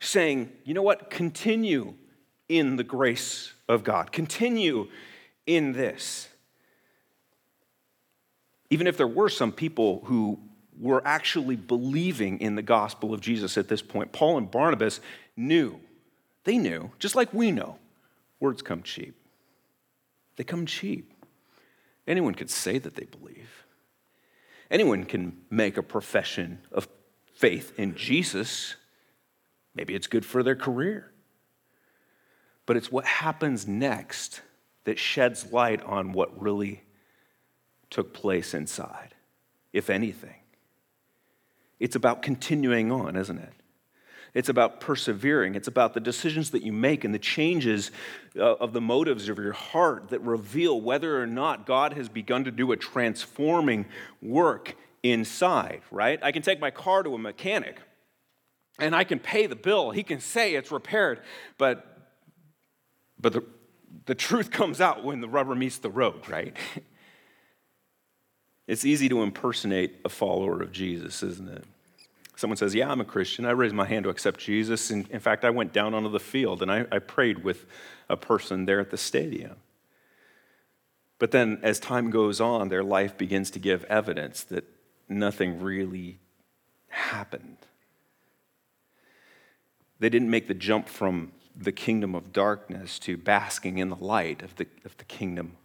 saying, 0.00 0.52
you 0.64 0.74
know 0.74 0.82
what, 0.82 1.10
continue 1.10 1.94
in 2.48 2.76
the 2.76 2.84
grace 2.84 3.52
of 3.68 3.84
God, 3.84 4.12
continue 4.12 4.88
in 5.46 5.72
this. 5.72 6.28
Even 8.70 8.86
if 8.86 8.96
there 8.96 9.06
were 9.06 9.28
some 9.28 9.52
people 9.52 10.02
who 10.04 10.40
were 10.78 11.02
actually 11.06 11.56
believing 11.56 12.40
in 12.40 12.54
the 12.54 12.62
gospel 12.62 13.14
of 13.14 13.20
Jesus 13.20 13.56
at 13.56 13.68
this 13.68 13.82
point, 13.82 14.12
Paul 14.12 14.38
and 14.38 14.50
Barnabas 14.50 15.00
knew, 15.36 15.80
they 16.44 16.58
knew, 16.58 16.90
just 16.98 17.14
like 17.14 17.32
we 17.32 17.50
know, 17.50 17.78
words 18.40 18.62
come 18.62 18.82
cheap. 18.82 19.14
They 20.36 20.44
come 20.44 20.66
cheap. 20.66 21.12
Anyone 22.06 22.34
could 22.34 22.50
say 22.50 22.78
that 22.78 22.94
they 22.94 23.04
believe. 23.04 23.55
Anyone 24.70 25.04
can 25.04 25.36
make 25.50 25.76
a 25.76 25.82
profession 25.82 26.60
of 26.72 26.88
faith 27.34 27.72
in 27.78 27.94
Jesus. 27.94 28.76
Maybe 29.74 29.94
it's 29.94 30.06
good 30.06 30.24
for 30.24 30.42
their 30.42 30.56
career. 30.56 31.12
But 32.64 32.76
it's 32.76 32.90
what 32.90 33.04
happens 33.04 33.66
next 33.66 34.40
that 34.84 34.98
sheds 34.98 35.52
light 35.52 35.82
on 35.84 36.12
what 36.12 36.40
really 36.40 36.82
took 37.90 38.12
place 38.12 38.54
inside, 38.54 39.14
if 39.72 39.88
anything. 39.88 40.34
It's 41.78 41.94
about 41.94 42.22
continuing 42.22 42.90
on, 42.90 43.16
isn't 43.16 43.38
it? 43.38 43.52
It's 44.36 44.50
about 44.50 44.80
persevering. 44.80 45.54
It's 45.54 45.66
about 45.66 45.94
the 45.94 46.00
decisions 46.00 46.50
that 46.50 46.62
you 46.62 46.70
make 46.70 47.04
and 47.04 47.14
the 47.14 47.18
changes 47.18 47.90
uh, 48.38 48.56
of 48.56 48.74
the 48.74 48.82
motives 48.82 49.30
of 49.30 49.38
your 49.38 49.54
heart 49.54 50.10
that 50.10 50.20
reveal 50.20 50.78
whether 50.78 51.22
or 51.22 51.26
not 51.26 51.64
God 51.64 51.94
has 51.94 52.10
begun 52.10 52.44
to 52.44 52.50
do 52.50 52.70
a 52.70 52.76
transforming 52.76 53.86
work 54.20 54.76
inside, 55.02 55.80
right? 55.90 56.18
I 56.22 56.32
can 56.32 56.42
take 56.42 56.60
my 56.60 56.70
car 56.70 57.02
to 57.02 57.14
a 57.14 57.18
mechanic 57.18 57.80
and 58.78 58.94
I 58.94 59.04
can 59.04 59.20
pay 59.20 59.46
the 59.46 59.56
bill. 59.56 59.90
He 59.90 60.02
can 60.02 60.20
say 60.20 60.54
it's 60.54 60.70
repaired, 60.70 61.22
but, 61.56 62.10
but 63.18 63.32
the, 63.32 63.42
the 64.04 64.14
truth 64.14 64.50
comes 64.50 64.82
out 64.82 65.02
when 65.02 65.22
the 65.22 65.28
rubber 65.30 65.54
meets 65.54 65.78
the 65.78 65.88
road, 65.90 66.28
right? 66.28 66.54
It's 68.68 68.84
easy 68.84 69.08
to 69.10 69.22
impersonate 69.22 70.00
a 70.04 70.08
follower 70.08 70.60
of 70.60 70.72
Jesus, 70.72 71.22
isn't 71.22 71.48
it? 71.48 71.62
Someone 72.36 72.58
says, 72.58 72.74
Yeah, 72.74 72.90
I'm 72.90 73.00
a 73.00 73.04
Christian. 73.04 73.46
I 73.46 73.50
raised 73.50 73.74
my 73.74 73.86
hand 73.86 74.04
to 74.04 74.10
accept 74.10 74.38
Jesus. 74.38 74.90
And 74.90 75.08
in 75.08 75.20
fact, 75.20 75.44
I 75.44 75.50
went 75.50 75.72
down 75.72 75.94
onto 75.94 76.10
the 76.10 76.20
field 76.20 76.62
and 76.62 76.70
I, 76.70 76.86
I 76.92 76.98
prayed 76.98 77.42
with 77.42 77.66
a 78.08 78.16
person 78.16 78.66
there 78.66 78.78
at 78.78 78.90
the 78.90 78.98
stadium. 78.98 79.56
But 81.18 81.30
then, 81.30 81.58
as 81.62 81.80
time 81.80 82.10
goes 82.10 82.42
on, 82.42 82.68
their 82.68 82.84
life 82.84 83.16
begins 83.16 83.50
to 83.52 83.58
give 83.58 83.84
evidence 83.84 84.44
that 84.44 84.64
nothing 85.08 85.62
really 85.62 86.18
happened. 86.88 87.56
They 89.98 90.10
didn't 90.10 90.28
make 90.28 90.46
the 90.46 90.54
jump 90.54 90.88
from 90.88 91.32
the 91.56 91.72
kingdom 91.72 92.14
of 92.14 92.34
darkness 92.34 92.98
to 92.98 93.16
basking 93.16 93.78
in 93.78 93.88
the 93.88 93.96
light 93.96 94.42
of 94.42 94.56
the, 94.56 94.66
of 94.84 94.94
the 94.98 95.04
kingdom 95.04 95.56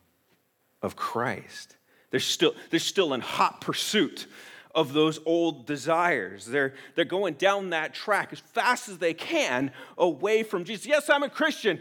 of 0.82 0.96
Christ. 0.96 1.76
They're 2.12 2.22
still, 2.22 2.56
they're 2.70 2.80
still 2.80 3.14
in 3.14 3.20
hot 3.20 3.60
pursuit 3.60 4.28
of 4.74 4.94
those 4.94 5.20
old 5.26 5.66
desires. 5.66 6.46
They're, 6.46 6.74
they're 6.96 7.06
going 7.06 7.36
down 7.36 7.72
that 7.72 7.94
track 7.94 8.30
as 8.32 8.40
fast 8.40 8.90
as 8.90 8.98
they 8.98 9.14
can 9.14 9.72
away 9.98 10.44
from 10.44 10.64
Jesus. 10.64 10.86
Yes, 10.86 11.10
I'm 11.10 11.24
a 11.24 11.30
Christian. 11.30 11.80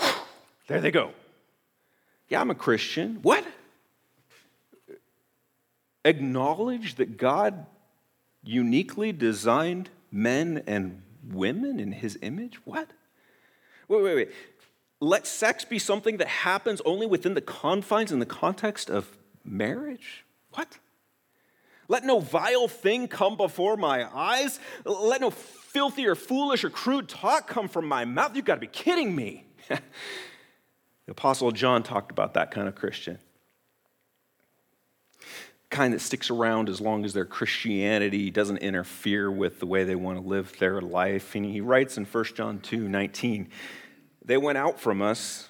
There 0.68 0.80
they 0.80 0.90
go. 0.90 1.12
Yeah, 2.28 2.40
I'm 2.40 2.50
a 2.50 2.56
Christian. 2.56 3.20
What? 3.22 3.46
Acknowledge 6.04 6.96
that 6.96 7.16
God 7.16 7.66
uniquely 8.42 9.12
designed 9.12 9.90
men 10.10 10.64
and 10.66 11.02
women 11.30 11.78
in 11.78 11.92
his 11.92 12.18
image? 12.22 12.58
What? 12.64 12.88
Wait, 13.88 14.02
wait, 14.02 14.14
wait. 14.16 14.30
Let 15.00 15.26
sex 15.26 15.64
be 15.64 15.78
something 15.78 16.16
that 16.16 16.28
happens 16.28 16.80
only 16.84 17.06
within 17.06 17.34
the 17.34 17.40
confines 17.40 18.10
and 18.10 18.20
the 18.20 18.26
context 18.26 18.90
of 18.90 19.16
marriage? 19.44 20.24
What? 20.52 20.78
Let 21.88 22.04
no 22.04 22.20
vile 22.20 22.68
thing 22.68 23.08
come 23.08 23.36
before 23.36 23.76
my 23.76 24.08
eyes. 24.12 24.58
Let 24.84 25.20
no 25.20 25.30
filthy 25.30 26.06
or 26.06 26.14
foolish 26.14 26.64
or 26.64 26.70
crude 26.70 27.08
talk 27.08 27.46
come 27.46 27.68
from 27.68 27.86
my 27.86 28.04
mouth. 28.04 28.34
You've 28.34 28.44
got 28.44 28.54
to 28.56 28.60
be 28.60 28.66
kidding 28.66 29.14
me. 29.14 29.44
the 29.68 29.80
Apostle 31.08 31.52
John 31.52 31.82
talked 31.82 32.10
about 32.10 32.34
that 32.34 32.50
kind 32.50 32.66
of 32.66 32.74
Christian. 32.74 33.18
Kind 35.70 35.92
that 35.92 36.00
sticks 36.00 36.30
around 36.30 36.68
as 36.68 36.80
long 36.80 37.04
as 37.04 37.12
their 37.12 37.24
Christianity 37.24 38.30
doesn't 38.30 38.58
interfere 38.58 39.30
with 39.30 39.60
the 39.60 39.66
way 39.66 39.84
they 39.84 39.96
want 39.96 40.18
to 40.18 40.26
live 40.26 40.58
their 40.58 40.80
life. 40.80 41.34
And 41.34 41.44
he 41.44 41.60
writes 41.60 41.98
in 41.98 42.04
1 42.04 42.24
John 42.34 42.60
2 42.60 42.88
19, 42.88 43.48
they 44.24 44.36
went 44.36 44.58
out 44.58 44.80
from 44.80 45.02
us, 45.02 45.48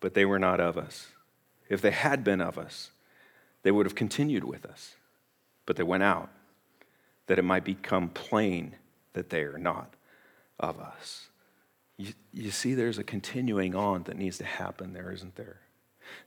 but 0.00 0.14
they 0.14 0.24
were 0.24 0.38
not 0.38 0.60
of 0.60 0.76
us. 0.76 1.08
If 1.68 1.80
they 1.80 1.90
had 1.90 2.24
been 2.24 2.40
of 2.40 2.58
us, 2.58 2.90
they 3.62 3.70
would 3.70 3.86
have 3.86 3.94
continued 3.94 4.44
with 4.44 4.66
us 4.66 4.95
but 5.66 5.76
they 5.76 5.82
went 5.82 6.02
out, 6.02 6.30
that 7.26 7.38
it 7.38 7.42
might 7.42 7.64
become 7.64 8.08
plain 8.08 8.76
that 9.12 9.30
they 9.30 9.42
are 9.42 9.58
not 9.58 9.94
of 10.58 10.78
us. 10.78 11.28
You, 11.98 12.12
you 12.32 12.50
see, 12.50 12.74
there's 12.74 12.98
a 12.98 13.04
continuing 13.04 13.74
on 13.74 14.04
that 14.04 14.16
needs 14.16 14.38
to 14.38 14.44
happen 14.44 14.92
there, 14.92 15.10
isn't 15.10 15.36
there? 15.36 15.60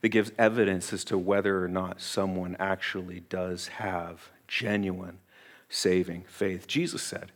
That 0.02 0.10
gives 0.10 0.32
evidence 0.38 0.92
as 0.92 1.04
to 1.04 1.16
whether 1.16 1.64
or 1.64 1.68
not 1.68 2.00
someone 2.00 2.56
actually 2.58 3.20
does 3.20 3.68
have 3.68 4.30
genuine 4.46 5.18
saving 5.68 6.24
faith. 6.28 6.66
Jesus 6.66 7.02
said, 7.02 7.32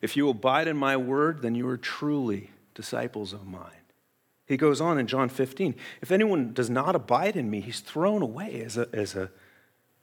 If 0.00 0.16
you 0.16 0.28
abide 0.28 0.68
in 0.68 0.76
my 0.76 0.96
word, 0.96 1.42
then 1.42 1.54
you 1.54 1.66
are 1.68 1.76
truly 1.76 2.50
disciples 2.74 3.32
of 3.32 3.46
mine. 3.46 3.72
He 4.46 4.56
goes 4.56 4.80
on 4.80 4.98
in 4.98 5.06
John 5.06 5.28
15 5.28 5.74
If 6.00 6.12
anyone 6.12 6.52
does 6.52 6.70
not 6.70 6.94
abide 6.94 7.36
in 7.36 7.50
me, 7.50 7.60
he's 7.60 7.80
thrown 7.80 8.22
away 8.22 8.62
as 8.64 8.76
a, 8.76 8.88
as 8.92 9.14
a 9.14 9.30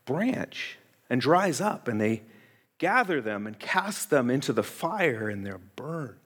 branch 0.05 0.77
and 1.09 1.21
dries 1.21 1.61
up, 1.61 1.87
and 1.87 1.99
they 1.99 2.23
gather 2.77 3.21
them 3.21 3.47
and 3.47 3.59
cast 3.59 4.09
them 4.09 4.29
into 4.29 4.53
the 4.53 4.63
fire, 4.63 5.29
and 5.29 5.45
they're 5.45 5.57
burned. 5.57 6.19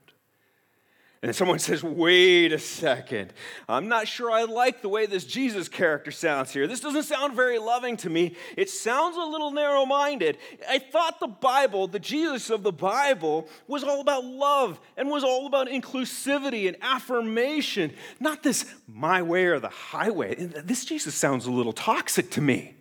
And 1.22 1.36
someone 1.36 1.60
says, 1.60 1.84
wait 1.84 2.54
a 2.54 2.60
second. 2.60 3.34
I'm 3.68 3.90
not 3.90 4.08
sure 4.08 4.32
I 4.32 4.44
like 4.44 4.82
the 4.82 4.88
way 4.88 5.06
this 5.06 5.26
Jesus 5.26 5.68
character 5.68 6.12
sounds 6.12 6.52
here. 6.52 6.66
This 6.66 6.80
doesn't 6.80 7.04
sound 7.04 7.36
very 7.36 7.60
loving 7.60 7.98
to 7.98 8.10
me. 8.10 8.38
It 8.56 8.70
sounds 8.70 9.18
a 9.18 9.24
little 9.26 9.52
narrow 9.52 9.86
minded. 9.86 10.38
I 10.70 10.80
thought 10.80 11.20
the 11.20 11.28
Bible, 11.28 11.88
the 11.88 12.00
Jesus 12.00 12.50
of 12.50 12.64
the 12.64 12.72
Bible, 12.72 13.50
was 13.68 13.84
all 13.84 14.00
about 14.00 14.24
love 14.24 14.80
and 14.96 15.10
was 15.10 15.26
all 15.26 15.46
about 15.46 15.68
inclusivity 15.68 16.70
and 16.70 16.78
affirmation, 16.82 17.92
not 18.22 18.42
this 18.42 18.74
my 18.88 19.22
way 19.22 19.48
or 19.48 19.60
the 19.60 19.68
highway. 19.68 20.36
This 20.36 20.86
Jesus 20.86 21.16
sounds 21.16 21.46
a 21.46 21.52
little 21.52 21.74
toxic 21.74 22.32
to 22.32 22.42
me. 22.42 22.76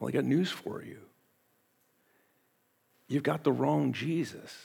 Well, 0.00 0.08
I 0.08 0.12
got 0.12 0.24
news 0.24 0.50
for 0.50 0.82
you. 0.82 0.98
You've 3.06 3.22
got 3.22 3.44
the 3.44 3.52
wrong 3.52 3.92
Jesus. 3.92 4.56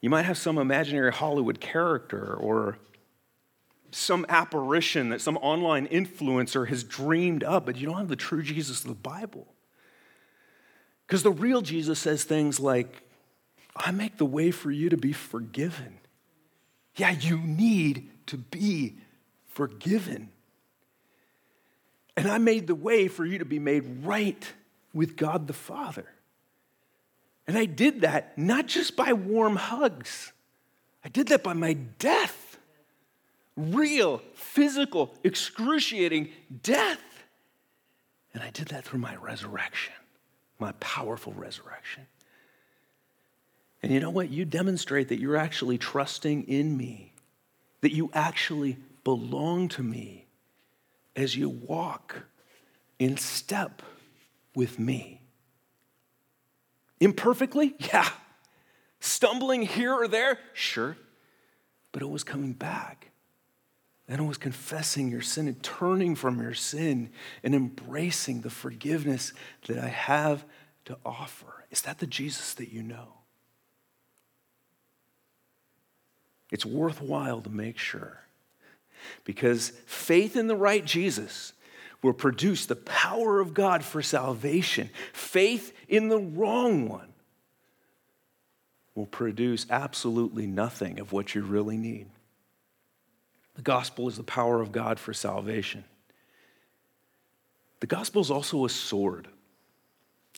You 0.00 0.10
might 0.10 0.24
have 0.24 0.36
some 0.36 0.58
imaginary 0.58 1.10
Hollywood 1.10 1.60
character 1.60 2.34
or 2.34 2.78
some 3.90 4.26
apparition 4.28 5.08
that 5.08 5.20
some 5.20 5.36
online 5.38 5.86
influencer 5.86 6.68
has 6.68 6.84
dreamed 6.84 7.42
up, 7.42 7.64
but 7.64 7.76
you 7.76 7.86
don't 7.86 7.96
have 7.96 8.08
the 8.08 8.16
true 8.16 8.42
Jesus 8.42 8.82
of 8.82 8.88
the 8.88 8.94
Bible. 8.94 9.46
Because 11.06 11.22
the 11.22 11.30
real 11.30 11.62
Jesus 11.62 11.98
says 11.98 12.24
things 12.24 12.60
like, 12.60 13.02
I 13.76 13.92
make 13.92 14.18
the 14.18 14.26
way 14.26 14.50
for 14.50 14.70
you 14.70 14.90
to 14.90 14.96
be 14.96 15.12
forgiven. 15.12 15.98
Yeah, 16.96 17.10
you 17.10 17.38
need 17.38 18.10
to 18.26 18.36
be 18.36 18.96
forgiven. 19.46 20.30
And 22.16 22.28
I 22.28 22.38
made 22.38 22.66
the 22.66 22.74
way 22.74 23.08
for 23.08 23.24
you 23.24 23.38
to 23.38 23.44
be 23.44 23.58
made 23.58 24.04
right 24.04 24.52
with 24.92 25.16
God 25.16 25.46
the 25.46 25.52
Father. 25.52 26.06
And 27.46 27.58
I 27.58 27.66
did 27.66 28.02
that 28.02 28.38
not 28.38 28.66
just 28.66 28.96
by 28.96 29.12
warm 29.12 29.56
hugs, 29.56 30.32
I 31.04 31.08
did 31.08 31.28
that 31.28 31.42
by 31.42 31.52
my 31.52 31.74
death. 31.74 32.40
Real, 33.56 34.20
physical, 34.34 35.14
excruciating 35.22 36.30
death. 36.62 37.00
And 38.32 38.42
I 38.42 38.50
did 38.50 38.68
that 38.68 38.84
through 38.84 38.98
my 38.98 39.14
resurrection, 39.16 39.94
my 40.58 40.72
powerful 40.80 41.32
resurrection. 41.34 42.06
And 43.82 43.92
you 43.92 44.00
know 44.00 44.10
what? 44.10 44.30
You 44.30 44.44
demonstrate 44.44 45.08
that 45.10 45.20
you're 45.20 45.36
actually 45.36 45.78
trusting 45.78 46.48
in 46.48 46.76
me, 46.76 47.12
that 47.82 47.92
you 47.92 48.10
actually 48.14 48.78
belong 49.04 49.68
to 49.68 49.82
me 49.82 50.23
as 51.16 51.36
you 51.36 51.48
walk 51.48 52.24
in 52.98 53.16
step 53.16 53.82
with 54.54 54.78
me. 54.78 55.20
Imperfectly? 57.00 57.74
Yeah. 57.92 58.08
Stumbling 59.00 59.62
here 59.62 59.92
or 59.92 60.08
there? 60.08 60.38
Sure. 60.54 60.96
But 61.92 62.00
it 62.00 62.08
was 62.08 62.24
coming 62.24 62.54
back. 62.54 63.10
And 64.08 64.18
it 64.18 64.24
was 64.24 64.38
confessing 64.38 65.10
your 65.10 65.20
sin 65.20 65.46
and 65.46 65.62
turning 65.62 66.14
from 66.14 66.40
your 66.40 66.54
sin 66.54 67.10
and 67.42 67.54
embracing 67.54 68.40
the 68.40 68.50
forgiveness 68.50 69.34
that 69.66 69.78
I 69.78 69.88
have 69.88 70.46
to 70.86 70.96
offer. 71.04 71.66
Is 71.70 71.82
that 71.82 71.98
the 71.98 72.06
Jesus 72.06 72.54
that 72.54 72.72
you 72.72 72.82
know? 72.82 73.14
It's 76.50 76.64
worthwhile 76.64 77.42
to 77.42 77.50
make 77.50 77.78
sure 77.78 78.23
because 79.24 79.70
faith 79.86 80.36
in 80.36 80.46
the 80.46 80.56
right 80.56 80.84
Jesus 80.84 81.52
will 82.02 82.12
produce 82.12 82.66
the 82.66 82.76
power 82.76 83.40
of 83.40 83.54
God 83.54 83.82
for 83.82 84.02
salvation. 84.02 84.90
Faith 85.12 85.74
in 85.88 86.08
the 86.08 86.18
wrong 86.18 86.88
one 86.88 87.12
will 88.94 89.06
produce 89.06 89.66
absolutely 89.70 90.46
nothing 90.46 91.00
of 91.00 91.12
what 91.12 91.34
you 91.34 91.42
really 91.42 91.76
need. 91.76 92.06
The 93.54 93.62
gospel 93.62 94.08
is 94.08 94.16
the 94.16 94.22
power 94.22 94.60
of 94.60 94.72
God 94.72 94.98
for 94.98 95.12
salvation. 95.12 95.84
The 97.80 97.86
gospel 97.86 98.20
is 98.22 98.30
also 98.30 98.64
a 98.64 98.70
sword. 98.70 99.28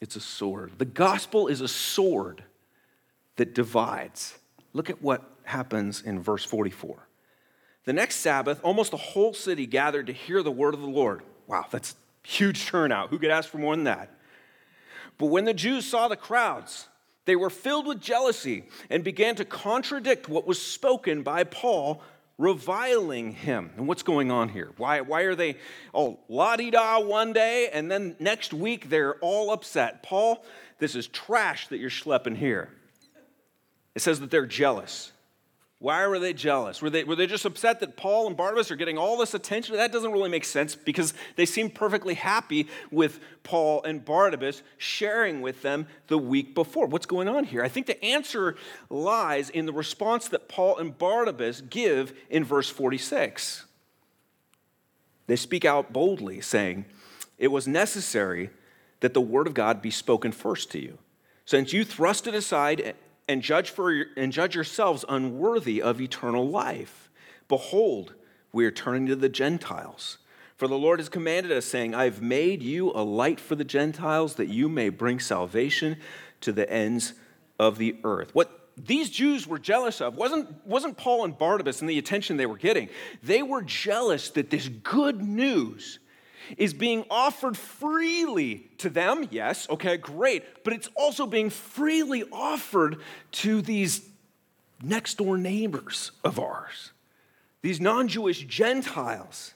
It's 0.00 0.16
a 0.16 0.20
sword. 0.20 0.72
The 0.78 0.84
gospel 0.84 1.48
is 1.48 1.60
a 1.60 1.68
sword 1.68 2.42
that 3.36 3.54
divides. 3.54 4.38
Look 4.72 4.90
at 4.90 5.02
what 5.02 5.22
happens 5.44 6.02
in 6.02 6.20
verse 6.20 6.44
44. 6.44 7.06
The 7.86 7.92
next 7.92 8.16
Sabbath, 8.16 8.60
almost 8.62 8.90
the 8.90 8.96
whole 8.96 9.32
city 9.32 9.64
gathered 9.64 10.08
to 10.08 10.12
hear 10.12 10.42
the 10.42 10.50
word 10.50 10.74
of 10.74 10.80
the 10.80 10.86
Lord. 10.86 11.22
Wow, 11.46 11.66
that's 11.70 11.94
huge 12.24 12.66
turnout. 12.66 13.10
Who 13.10 13.18
could 13.18 13.30
ask 13.30 13.48
for 13.48 13.58
more 13.58 13.74
than 13.74 13.84
that? 13.84 14.12
But 15.18 15.26
when 15.26 15.44
the 15.44 15.54
Jews 15.54 15.86
saw 15.86 16.08
the 16.08 16.16
crowds, 16.16 16.88
they 17.26 17.36
were 17.36 17.48
filled 17.48 17.86
with 17.86 18.00
jealousy 18.00 18.64
and 18.90 19.04
began 19.04 19.36
to 19.36 19.44
contradict 19.44 20.28
what 20.28 20.48
was 20.48 20.60
spoken 20.60 21.22
by 21.22 21.44
Paul, 21.44 22.02
reviling 22.38 23.32
him. 23.32 23.70
And 23.76 23.86
what's 23.86 24.02
going 24.02 24.32
on 24.32 24.48
here? 24.48 24.72
Why, 24.76 25.00
why 25.00 25.22
are 25.22 25.36
they 25.36 25.56
all 25.92 26.20
la 26.28 26.56
di 26.56 26.70
da 26.70 26.98
one 26.98 27.32
day 27.32 27.70
and 27.72 27.90
then 27.90 28.16
next 28.18 28.52
week 28.52 28.90
they're 28.90 29.14
all 29.20 29.52
upset? 29.52 30.02
Paul, 30.02 30.44
this 30.80 30.96
is 30.96 31.06
trash 31.06 31.68
that 31.68 31.78
you're 31.78 31.88
schlepping 31.88 32.36
here. 32.36 32.68
It 33.94 34.02
says 34.02 34.18
that 34.20 34.30
they're 34.32 34.44
jealous. 34.44 35.12
Why 35.78 36.06
were 36.06 36.18
they 36.18 36.32
jealous? 36.32 36.80
Were 36.80 36.88
they, 36.88 37.04
were 37.04 37.16
they 37.16 37.26
just 37.26 37.44
upset 37.44 37.80
that 37.80 37.96
Paul 37.96 38.26
and 38.26 38.36
Barnabas 38.36 38.70
are 38.70 38.76
getting 38.76 38.96
all 38.96 39.18
this 39.18 39.34
attention? 39.34 39.76
That 39.76 39.92
doesn't 39.92 40.10
really 40.10 40.30
make 40.30 40.46
sense 40.46 40.74
because 40.74 41.12
they 41.36 41.44
seem 41.44 41.68
perfectly 41.68 42.14
happy 42.14 42.68
with 42.90 43.20
Paul 43.42 43.82
and 43.82 44.02
Barnabas 44.02 44.62
sharing 44.78 45.42
with 45.42 45.60
them 45.60 45.86
the 46.06 46.16
week 46.16 46.54
before. 46.54 46.86
What's 46.86 47.04
going 47.04 47.28
on 47.28 47.44
here? 47.44 47.62
I 47.62 47.68
think 47.68 47.86
the 47.86 48.02
answer 48.02 48.56
lies 48.88 49.50
in 49.50 49.66
the 49.66 49.72
response 49.72 50.28
that 50.28 50.48
Paul 50.48 50.78
and 50.78 50.96
Barnabas 50.96 51.60
give 51.60 52.14
in 52.30 52.42
verse 52.42 52.70
46. 52.70 53.66
They 55.26 55.36
speak 55.36 55.66
out 55.66 55.92
boldly, 55.92 56.40
saying, 56.40 56.86
It 57.36 57.48
was 57.48 57.68
necessary 57.68 58.48
that 59.00 59.12
the 59.12 59.20
word 59.20 59.46
of 59.46 59.52
God 59.52 59.82
be 59.82 59.90
spoken 59.90 60.32
first 60.32 60.70
to 60.72 60.80
you. 60.80 60.96
Since 61.44 61.74
you 61.74 61.84
thrust 61.84 62.26
it 62.26 62.34
aside 62.34 62.94
and 63.28 63.42
judge, 63.42 63.70
for, 63.70 64.06
and 64.16 64.32
judge 64.32 64.54
yourselves 64.54 65.04
unworthy 65.08 65.82
of 65.82 66.00
eternal 66.00 66.48
life. 66.48 67.10
Behold, 67.48 68.14
we 68.52 68.64
are 68.64 68.70
turning 68.70 69.06
to 69.06 69.16
the 69.16 69.28
Gentiles. 69.28 70.18
For 70.56 70.68
the 70.68 70.78
Lord 70.78 71.00
has 71.00 71.08
commanded 71.08 71.52
us, 71.52 71.66
saying, 71.66 71.94
I 71.94 72.04
have 72.04 72.22
made 72.22 72.62
you 72.62 72.90
a 72.92 73.04
light 73.04 73.38
for 73.38 73.54
the 73.54 73.64
Gentiles, 73.64 74.36
that 74.36 74.48
you 74.48 74.68
may 74.68 74.88
bring 74.88 75.20
salvation 75.20 75.98
to 76.40 76.52
the 76.52 76.70
ends 76.70 77.12
of 77.58 77.78
the 77.78 77.96
earth. 78.04 78.34
What 78.34 78.70
these 78.76 79.10
Jews 79.10 79.46
were 79.46 79.58
jealous 79.58 80.00
of 80.00 80.16
wasn't, 80.16 80.66
wasn't 80.66 80.96
Paul 80.96 81.24
and 81.24 81.36
Barnabas 81.36 81.80
and 81.80 81.90
the 81.90 81.98
attention 81.98 82.36
they 82.36 82.46
were 82.46 82.56
getting. 82.56 82.88
They 83.22 83.42
were 83.42 83.62
jealous 83.62 84.30
that 84.30 84.50
this 84.50 84.68
good 84.68 85.22
news 85.22 85.98
is 86.56 86.74
being 86.74 87.04
offered 87.10 87.56
freely 87.56 88.68
to 88.78 88.90
them. 88.90 89.28
Yes, 89.30 89.68
okay, 89.70 89.96
great. 89.96 90.64
But 90.64 90.72
it's 90.72 90.88
also 90.94 91.26
being 91.26 91.50
freely 91.50 92.24
offered 92.32 92.98
to 93.32 93.62
these 93.62 94.08
next 94.82 95.18
door 95.18 95.38
neighbors 95.38 96.12
of 96.24 96.38
ours, 96.38 96.92
these 97.62 97.80
non 97.80 98.08
Jewish 98.08 98.44
Gentiles. 98.44 99.54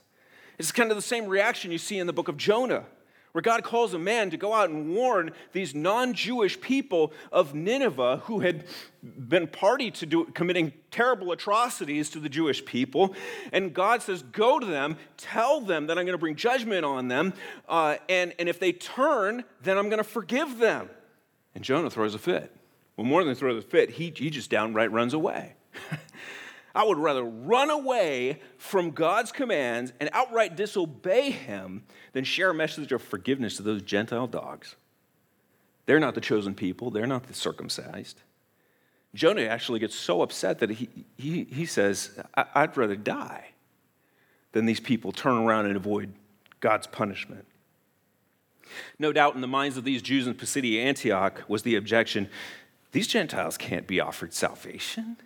It's 0.59 0.73
kind 0.73 0.91
of 0.91 0.97
the 0.97 1.03
same 1.03 1.27
reaction 1.27 1.73
you 1.73 1.79
see 1.79 1.99
in 1.99 2.07
the 2.07 2.13
book 2.13 2.29
of 2.29 2.37
Jonah 2.37 2.85
where 3.33 3.43
God 3.43 3.63
calls 3.63 3.95
a 3.95 3.99
man 3.99 4.31
to 4.31 4.37
go 4.37 4.53
out 4.53 4.71
and 4.71 4.95
warn 4.95 5.33
these 5.53 5.75
non 5.75 6.15
Jewish 6.15 6.61
people 6.61 7.13
of 7.31 7.55
Nineveh 7.55 8.23
who 8.25 8.41
had 8.41 8.65
been 9.03 9.47
party 9.47 9.91
to 9.93 10.07
do, 10.07 10.25
committing 10.27 10.73
terrible 10.91 11.33
atrocities 11.33 12.11
to 12.11 12.21
the 12.21 12.29
Jewish 12.29 12.65
people. 12.65 13.15
And 13.53 13.73
God 13.73 14.03
says, 14.03 14.23
Go 14.23 14.59
to 14.59 14.67
them, 14.67 14.97
tell 15.17 15.61
them 15.61 15.87
that 15.87 15.99
I'm 15.99 16.05
going 16.05 16.15
to 16.15 16.19
bring 16.19 16.37
judgment 16.37 16.85
on 16.85 17.09
them, 17.09 17.33
uh, 17.69 17.97
and, 18.09 18.35
and 18.39 18.49
if 18.49 18.59
they 18.59 18.73
turn, 18.73 19.45
then 19.63 19.79
I'm 19.79 19.89
going 19.89 19.99
to 19.99 20.05
forgive 20.05 20.59
them. 20.59 20.91
And 21.55 21.65
Jonah 21.65 21.91
throws 21.91 22.15
a 22.15 22.19
fit. 22.19 22.55
Well, 22.97 23.07
more 23.07 23.25
than 23.25 23.35
throws 23.35 23.65
a 23.65 23.67
fit, 23.67 23.91
he, 23.91 24.13
he 24.15 24.31
just 24.31 24.51
downright 24.51 24.93
runs 24.93 25.15
away. 25.15 25.55
I 26.75 26.85
would 26.85 26.99
rather 26.99 27.25
run 27.25 27.71
away 27.71 28.41
from 28.57 28.91
God's 28.91 29.33
commands 29.33 29.93
and 30.01 30.09
outright 30.13 30.57
disobey 30.57 31.31
Him 31.31 31.85
than 32.13 32.25
share 32.25 32.51
a 32.51 32.55
message 32.55 32.93
of 32.93 33.03
forgiveness 33.03 33.57
to 33.57 33.63
those 33.63 33.83
Gentile 33.83 34.27
dogs. 34.27 34.77
They're 35.87 36.01
not 36.01 36.15
the 36.15 36.21
chosen 36.21 36.55
people, 36.55 36.91
they're 36.91 37.07
not 37.07 37.25
the 37.25 37.35
circumcised. 37.35 38.21
Jonah 39.15 39.43
actually 39.43 39.81
gets 39.81 39.97
so 39.97 40.23
upset 40.23 40.61
that 40.61 40.71
he, 40.71 40.89
he, 41.17 41.45
he 41.45 41.67
says, 41.67 42.21
I'd 42.35 42.77
rather 42.77 42.95
die 42.95 43.49
than 44.53 44.67
these 44.67 44.81
people 44.81 45.11
turn 45.11 45.37
around 45.37 45.67
and 45.67 45.77
avoid 45.77 46.13
God's 46.61 46.87
punishment. 46.87 47.45
No 49.01 49.13
doubt 49.13 49.35
in 49.35 49.41
the 49.41 49.49
minds 49.49 49.77
of 49.77 49.83
these 49.83 50.01
Jews 50.01 50.29
in 50.29 50.35
Pisidia 50.35 50.85
Antioch 50.85 51.43
was 51.49 51.63
the 51.63 51.75
objection 51.75 52.29
these 52.93 53.07
Gentiles 53.07 53.57
can't 53.57 53.87
be 53.87 54.01
offered 54.01 54.35
salvation. 54.35 55.17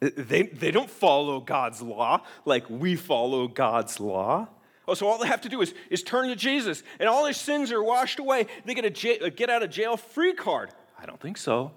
They, 0.00 0.42
they 0.42 0.70
don't 0.70 0.90
follow 0.90 1.40
God's 1.40 1.82
law 1.82 2.22
like 2.44 2.68
we 2.68 2.96
follow 2.96 3.48
God's 3.48 4.00
law. 4.00 4.48
Oh, 4.88 4.94
so 4.94 5.06
all 5.06 5.18
they 5.18 5.28
have 5.28 5.42
to 5.42 5.50
do 5.50 5.60
is, 5.60 5.74
is 5.90 6.02
turn 6.02 6.28
to 6.28 6.36
Jesus 6.36 6.82
and 6.98 7.10
all 7.10 7.22
their 7.22 7.34
sins 7.34 7.70
are 7.70 7.82
washed 7.82 8.18
away. 8.18 8.46
They 8.64 8.72
get 8.72 8.86
a, 8.86 8.90
j- 8.90 9.18
a 9.18 9.26
uh, 9.26 9.28
get 9.28 9.50
out 9.50 9.62
of 9.62 9.68
jail 9.68 9.98
free 9.98 10.32
card. 10.32 10.70
I 10.98 11.04
don't 11.04 11.20
think 11.20 11.36
so. 11.36 11.72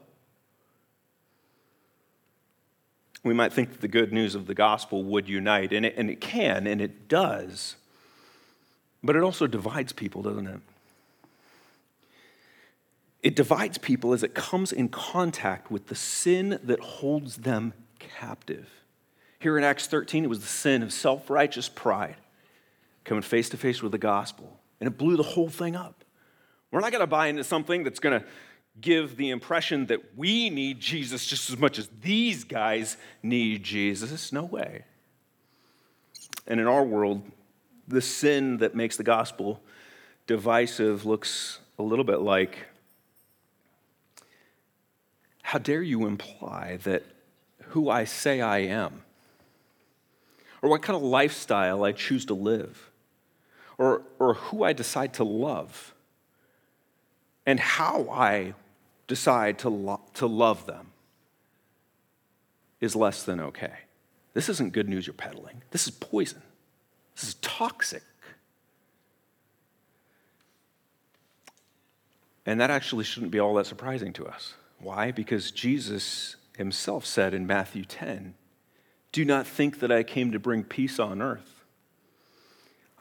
We 3.21 3.33
might 3.33 3.51
think 3.51 3.73
that 3.73 3.81
the 3.81 3.89
good 3.89 4.13
news 4.13 4.33
of 4.33 4.47
the 4.47 4.55
gospel 4.55 5.03
would 5.03 5.27
unite, 5.27 5.73
and 5.73 5.85
it, 5.85 5.93
and 5.95 6.09
it 6.09 6.21
can, 6.21 6.65
and 6.65 6.81
it 6.81 7.07
does. 7.07 7.75
But 9.03 9.15
it 9.15 9.21
also 9.21 9.45
divides 9.45 9.91
people, 9.91 10.23
doesn't 10.23 10.47
it? 10.47 10.59
It 13.21 13.35
divides 13.35 13.77
people 13.77 14.13
as 14.13 14.23
it 14.23 14.33
comes 14.33 14.71
in 14.71 14.89
contact 14.89 15.69
with 15.69 15.87
the 15.87 15.95
sin 15.95 16.59
that 16.63 16.79
holds 16.79 17.37
them 17.37 17.73
captive. 17.99 18.69
Here 19.37 19.55
in 19.57 19.63
Acts 19.63 19.85
13, 19.85 20.23
it 20.23 20.29
was 20.29 20.39
the 20.39 20.47
sin 20.47 20.81
of 20.81 20.91
self 20.91 21.29
righteous 21.29 21.69
pride 21.69 22.15
coming 23.03 23.21
face 23.21 23.49
to 23.49 23.57
face 23.57 23.81
with 23.81 23.91
the 23.91 23.97
gospel, 23.97 24.59
and 24.79 24.87
it 24.87 24.97
blew 24.97 25.17
the 25.17 25.23
whole 25.23 25.49
thing 25.49 25.75
up. 25.75 26.03
We're 26.71 26.79
not 26.79 26.91
going 26.91 27.01
to 27.01 27.07
buy 27.07 27.27
into 27.27 27.43
something 27.43 27.83
that's 27.83 27.99
going 27.99 28.21
to 28.21 28.25
give 28.79 29.17
the 29.17 29.29
impression 29.29 29.87
that 29.87 30.17
we 30.17 30.49
need 30.49 30.79
Jesus 30.79 31.25
just 31.25 31.49
as 31.49 31.57
much 31.57 31.77
as 31.77 31.89
these 32.01 32.43
guys 32.43 32.95
need 33.21 33.63
Jesus. 33.63 34.31
No 34.31 34.45
way. 34.45 34.85
And 36.47 36.59
in 36.59 36.67
our 36.67 36.83
world, 36.83 37.23
the 37.87 38.01
sin 38.01 38.57
that 38.57 38.75
makes 38.75 38.97
the 38.97 39.03
gospel 39.03 39.61
divisive 40.27 41.05
looks 41.05 41.59
a 41.77 41.83
little 41.83 42.05
bit 42.05 42.21
like 42.21 42.67
How 45.41 45.59
dare 45.59 45.81
you 45.81 46.07
imply 46.07 46.77
that 46.83 47.03
who 47.69 47.89
I 47.89 48.05
say 48.05 48.39
I 48.39 48.59
am, 48.59 49.03
or 50.61 50.69
what 50.69 50.81
kind 50.81 50.95
of 50.95 51.03
lifestyle 51.03 51.83
I 51.83 51.91
choose 51.91 52.25
to 52.27 52.33
live, 52.33 52.90
or, 53.81 54.03
or 54.19 54.35
who 54.35 54.63
I 54.63 54.73
decide 54.73 55.15
to 55.15 55.23
love, 55.23 55.95
and 57.47 57.59
how 57.59 58.07
I 58.11 58.53
decide 59.07 59.57
to, 59.59 59.69
lo- 59.69 60.01
to 60.13 60.27
love 60.27 60.67
them 60.67 60.91
is 62.79 62.95
less 62.95 63.23
than 63.23 63.39
okay. 63.39 63.73
This 64.35 64.49
isn't 64.49 64.73
good 64.73 64.87
news 64.87 65.07
you're 65.07 65.15
peddling. 65.15 65.63
This 65.71 65.87
is 65.87 65.93
poison. 65.95 66.43
This 67.15 67.29
is 67.29 67.33
toxic. 67.41 68.03
And 72.45 72.61
that 72.61 72.69
actually 72.69 73.03
shouldn't 73.03 73.31
be 73.31 73.39
all 73.39 73.55
that 73.55 73.65
surprising 73.65 74.13
to 74.13 74.27
us. 74.27 74.53
Why? 74.77 75.09
Because 75.09 75.49
Jesus 75.49 76.35
himself 76.55 77.03
said 77.03 77.33
in 77.33 77.47
Matthew 77.47 77.85
10 77.85 78.35
Do 79.11 79.25
not 79.25 79.47
think 79.47 79.79
that 79.79 79.91
I 79.91 80.03
came 80.03 80.31
to 80.33 80.39
bring 80.39 80.63
peace 80.63 80.99
on 80.99 81.19
earth. 81.19 81.50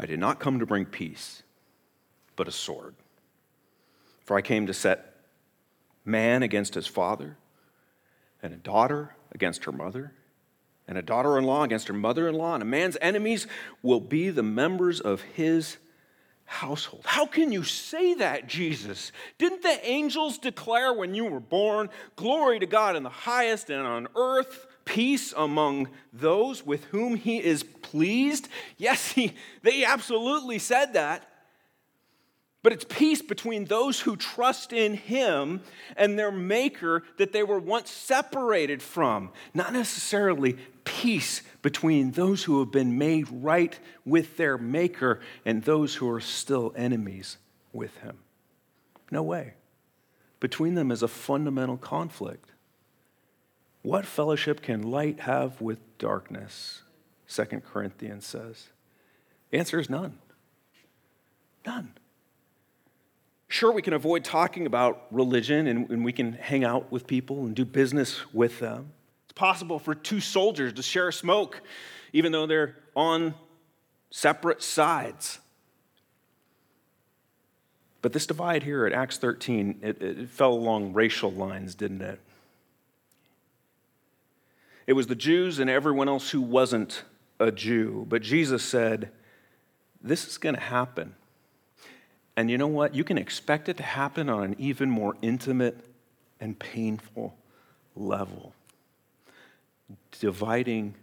I 0.01 0.07
did 0.07 0.19
not 0.19 0.41
come 0.41 0.61
to 0.61 0.67
bring 0.67 0.87
peace, 0.87 1.43
but 2.35 2.49
a 2.49 2.53
sword. 2.53 2.95
For 4.25 4.35
I 4.35 4.41
came 4.41 4.67
to 4.67 4.73
set 4.73 5.15
man 6.07 6.43
against 6.43 6.73
his 6.73 6.87
father, 6.87 7.37
and 8.43 8.55
a 8.55 8.57
daughter 8.57 9.15
against 9.33 9.65
her 9.65 9.73
mother, 9.73 10.15
and 10.89 10.97
a 10.97 11.03
daughter 11.03 11.37
in 11.37 11.45
law 11.45 11.65
against 11.65 11.89
her 11.89 11.95
mother 11.95 12.27
in 12.29 12.35
law, 12.35 12.55
and 12.55 12.63
a 12.63 12.67
man's 12.67 12.97
enemies 13.03 13.47
will 13.83 14.01
be 14.01 14.31
the 14.31 14.43
members 14.43 15.01
of 15.01 15.21
his 15.21 15.77
household. 16.47 17.03
How 17.05 17.27
can 17.27 17.53
you 17.53 17.63
say 17.63 18.15
that, 18.15 18.49
Jesus? 18.49 19.13
Didn't 19.37 19.63
the 19.63 19.87
angels 19.87 20.39
declare 20.39 20.95
when 20.95 21.15
you 21.15 21.27
were 21.27 21.41
born, 21.41 21.91
glory 22.17 22.59
to 22.59 22.67
God 22.67 22.97
in 22.97 23.03
the 23.03 23.11
highest 23.11 23.69
and 23.69 23.87
on 23.87 24.09
earth, 24.17 24.67
peace 24.90 25.33
among 25.37 25.88
those 26.12 26.66
with 26.66 26.85
whom 26.87 27.14
he 27.14 27.38
is 27.38 27.62
pleased? 27.62 28.48
Yes, 28.76 29.12
he, 29.12 29.35
they 29.62 29.85
absolutely 29.85 30.59
said 30.59 30.94
that. 30.94 31.26
But 32.62 32.72
it's 32.72 32.85
peace 32.85 33.22
between 33.22 33.64
those 33.64 34.00
who 34.00 34.16
trust 34.16 34.72
in 34.72 34.92
Him 34.94 35.62
and 35.96 36.18
their 36.18 36.31
Maker 36.31 37.05
that 37.16 37.33
they 37.33 37.42
were 37.42 37.59
once 37.59 37.90
separated 37.90 38.83
from, 38.83 39.31
not 39.55 39.72
necessarily 39.72 40.59
peace 40.85 41.40
between 41.62 42.11
those 42.11 42.44
who 42.44 42.59
have 42.59 42.70
been 42.70 42.98
made 42.98 43.29
right 43.31 43.79
with 44.05 44.37
their 44.37 44.59
Maker 44.59 45.20
and 45.46 45.62
those 45.62 45.94
who 45.94 46.11
are 46.11 46.20
still 46.20 46.74
enemies 46.76 47.38
with 47.72 47.96
Him. 47.98 48.18
No 49.11 49.22
way. 49.22 49.55
Between 50.38 50.74
them 50.74 50.90
is 50.90 51.03
a 51.03 51.09
fundamental 51.09 51.79
conflict. 51.79 52.50
What 53.83 54.05
fellowship 54.05 54.61
can 54.62 54.83
light 54.83 55.21
have 55.21 55.61
with 55.61 55.79
darkness? 55.99 56.83
2 57.29 57.45
Corinthians 57.73 58.27
says. 58.27 58.69
The 59.51 59.59
answer 59.59 59.81
is 59.81 59.88
none. 59.88 60.19
None. 61.64 61.95
Sure, 63.49 63.73
we 63.73 63.83
can 63.83 63.95
avoid 63.95 64.25
talking 64.25 64.66
about 64.66 65.07
religion 65.11 65.66
and, 65.66 65.90
and, 65.90 66.05
we 66.05 66.12
can 66.12 66.35
hang 66.35 66.64
out 66.64 66.93
with 66.93 67.07
people 67.07 67.47
and 67.47 67.55
do 67.55 67.64
business 67.64 68.33
with 68.33 68.61
them. 68.61 68.93
It's 69.25 69.33
possible 69.33 69.81
for 69.81 69.95
two 69.95 70.21
soldiers 70.21 70.73
to 70.75 70.83
share 70.83 71.09
a 71.09 71.12
smoke, 71.12 71.61
even 72.12 72.31
though 72.31 72.47
they're 72.47 72.77
on 72.95 73.35
separate 74.11 74.62
sides. 74.62 75.40
But 78.03 78.12
this 78.12 78.27
divide 78.27 78.62
here 78.62 78.87
at 78.87 78.93
Acts 78.93 79.19
13, 79.19 79.81
it, 79.83 80.01
it 80.01 80.29
fell 80.29 80.53
along 80.53 80.93
racial 80.93 81.33
lines, 81.33 81.75
didn't 81.75 82.03
it? 82.03 82.21
It 84.90 84.94
was 84.94 85.07
the 85.07 85.14
Jews 85.14 85.61
and 85.61 85.70
everyone 85.70 86.09
else 86.09 86.31
who 86.31 86.40
wasn't 86.40 87.05
a 87.38 87.53
Jew. 87.53 88.07
But 88.09 88.22
Jesus 88.22 88.64
said, 88.64 89.12
This 90.03 90.26
is 90.26 90.37
going 90.37 90.57
to 90.57 90.61
happen. 90.61 91.14
And 92.37 92.50
you 92.50 92.59
know 92.59 92.66
what? 92.66 92.92
You 92.92 93.05
can 93.05 93.16
expect 93.16 93.68
it 93.68 93.76
to 93.76 93.85
happen 93.85 94.29
on 94.29 94.42
an 94.42 94.57
even 94.59 94.90
more 94.90 95.14
intimate 95.22 95.79
and 96.40 96.59
painful 96.59 97.37
level. 97.94 98.53
Dividing 100.18 100.96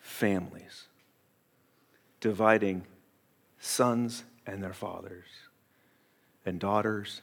families, 0.00 0.84
dividing 2.20 2.86
sons 3.58 4.24
and 4.46 4.62
their 4.62 4.72
fathers, 4.72 5.26
and 6.46 6.58
daughters 6.58 7.20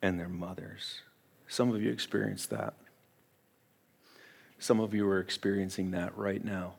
and 0.00 0.18
their 0.18 0.30
mothers. 0.30 1.02
Some 1.48 1.70
of 1.70 1.82
you 1.82 1.92
experienced 1.92 2.48
that. 2.48 2.72
Some 4.58 4.80
of 4.80 4.94
you 4.94 5.06
are 5.08 5.20
experiencing 5.20 5.90
that 5.90 6.16
right 6.16 6.44
now. 6.44 6.74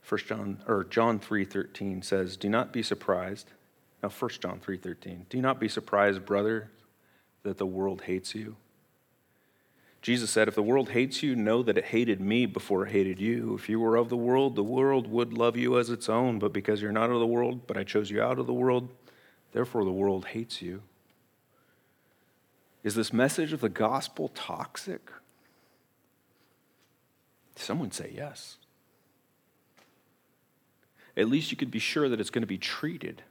First 0.00 0.26
John 0.26 0.62
or 0.68 0.84
John 0.84 1.18
3:13 1.18 2.02
says, 2.02 2.36
"Do 2.36 2.48
not 2.48 2.72
be 2.72 2.82
surprised 2.82 3.52
now, 4.02 4.10
1 4.10 4.40
John 4.40 4.60
3:13. 4.60 5.26
Do 5.28 5.40
not 5.40 5.58
be 5.58 5.68
surprised, 5.68 6.24
brother, 6.24 6.70
that 7.42 7.58
the 7.58 7.66
world 7.66 8.02
hates 8.02 8.34
you. 8.34 8.56
Jesus 10.02 10.30
said, 10.30 10.46
If 10.46 10.54
the 10.54 10.62
world 10.62 10.90
hates 10.90 11.22
you, 11.22 11.34
know 11.34 11.62
that 11.62 11.78
it 11.78 11.86
hated 11.86 12.20
me 12.20 12.46
before 12.46 12.86
it 12.86 12.92
hated 12.92 13.20
you. 13.20 13.54
If 13.54 13.68
you 13.68 13.80
were 13.80 13.96
of 13.96 14.08
the 14.08 14.16
world, 14.16 14.54
the 14.54 14.62
world 14.62 15.08
would 15.08 15.32
love 15.32 15.56
you 15.56 15.78
as 15.78 15.90
its 15.90 16.08
own. 16.08 16.38
But 16.38 16.52
because 16.52 16.80
you're 16.80 16.92
not 16.92 17.10
of 17.10 17.18
the 17.18 17.26
world, 17.26 17.66
but 17.66 17.76
I 17.76 17.82
chose 17.82 18.10
you 18.10 18.22
out 18.22 18.38
of 18.38 18.46
the 18.46 18.54
world, 18.54 18.88
therefore 19.52 19.84
the 19.84 19.90
world 19.90 20.26
hates 20.26 20.62
you. 20.62 20.82
Is 22.84 22.94
this 22.94 23.12
message 23.12 23.52
of 23.52 23.60
the 23.60 23.68
gospel 23.68 24.28
toxic? 24.28 25.10
Someone 27.56 27.90
say 27.90 28.12
yes. 28.14 28.56
At 31.16 31.28
least 31.28 31.50
you 31.50 31.56
could 31.56 31.70
be 31.70 31.78
sure 31.78 32.08
that 32.08 32.20
it's 32.20 32.30
going 32.30 32.42
to 32.42 32.46
be 32.46 32.58
treated 32.58 33.22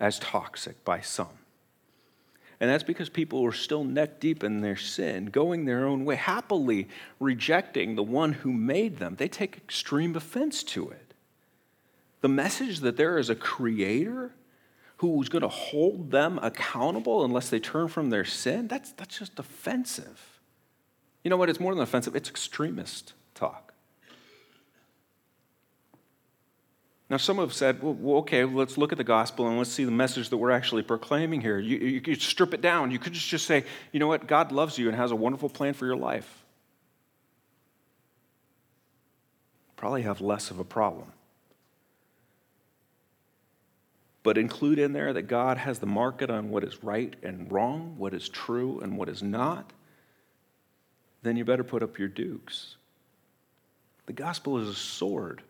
as 0.00 0.18
toxic 0.18 0.84
by 0.84 1.00
some. 1.00 1.38
And 2.60 2.70
that's 2.70 2.82
because 2.82 3.08
people 3.08 3.44
are 3.44 3.52
still 3.52 3.84
neck 3.84 4.20
deep 4.20 4.42
in 4.42 4.60
their 4.60 4.76
sin, 4.76 5.26
going 5.26 5.64
their 5.64 5.84
own 5.84 6.04
way, 6.04 6.14
happily 6.14 6.88
rejecting 7.20 7.94
the 7.94 8.02
one 8.02 8.32
who 8.32 8.52
made 8.52 8.98
them. 8.98 9.16
They 9.16 9.28
take 9.28 9.56
extreme 9.56 10.16
offense 10.16 10.62
to 10.64 10.88
it. 10.88 11.14
The 12.22 12.28
message 12.28 12.80
that 12.80 12.96
there 12.96 13.18
is 13.18 13.28
a 13.28 13.34
creator 13.34 14.32
who's 14.98 15.28
going 15.28 15.42
to 15.42 15.48
hold 15.48 16.10
them 16.10 16.38
accountable 16.40 17.24
unless 17.24 17.50
they 17.50 17.58
turn 17.58 17.88
from 17.88 18.08
their 18.08 18.24
sin, 18.24 18.68
that's, 18.68 18.92
that's 18.92 19.18
just 19.18 19.38
offensive. 19.38 20.33
You 21.24 21.30
know 21.30 21.36
what? 21.36 21.48
It's 21.50 21.58
more 21.58 21.74
than 21.74 21.82
offensive, 21.82 22.14
it's 22.14 22.28
extremist 22.28 23.14
talk. 23.34 23.72
Now, 27.10 27.18
some 27.18 27.36
have 27.36 27.52
said, 27.52 27.82
well, 27.82 28.18
okay, 28.18 28.44
let's 28.44 28.78
look 28.78 28.90
at 28.90 28.98
the 28.98 29.04
gospel 29.04 29.46
and 29.46 29.58
let's 29.58 29.70
see 29.70 29.84
the 29.84 29.90
message 29.90 30.30
that 30.30 30.36
we're 30.36 30.50
actually 30.50 30.82
proclaiming 30.82 31.40
here. 31.40 31.58
You, 31.58 31.76
you 31.76 32.00
could 32.00 32.20
strip 32.20 32.54
it 32.54 32.60
down. 32.60 32.90
You 32.90 32.98
could 32.98 33.12
just 33.12 33.46
say, 33.46 33.64
you 33.92 34.00
know 34.00 34.06
what? 34.06 34.26
God 34.26 34.52
loves 34.52 34.78
you 34.78 34.88
and 34.88 34.96
has 34.96 35.10
a 35.10 35.16
wonderful 35.16 35.50
plan 35.50 35.74
for 35.74 35.84
your 35.84 35.96
life. 35.96 36.42
Probably 39.76 40.02
have 40.02 40.22
less 40.22 40.50
of 40.50 40.58
a 40.58 40.64
problem. 40.64 41.12
But 44.22 44.38
include 44.38 44.78
in 44.78 44.94
there 44.94 45.12
that 45.12 45.22
God 45.22 45.58
has 45.58 45.78
the 45.78 45.86
market 45.86 46.30
on 46.30 46.48
what 46.48 46.64
is 46.64 46.82
right 46.82 47.14
and 47.22 47.52
wrong, 47.52 47.94
what 47.98 48.14
is 48.14 48.30
true 48.30 48.80
and 48.80 48.96
what 48.96 49.10
is 49.10 49.22
not, 49.22 49.70
then 51.24 51.36
you 51.36 51.44
better 51.44 51.64
put 51.64 51.82
up 51.82 51.98
your 51.98 52.08
dukes. 52.08 52.76
The 54.06 54.12
gospel 54.12 54.58
is 54.58 54.68
a 54.68 54.74
sword 54.74 55.42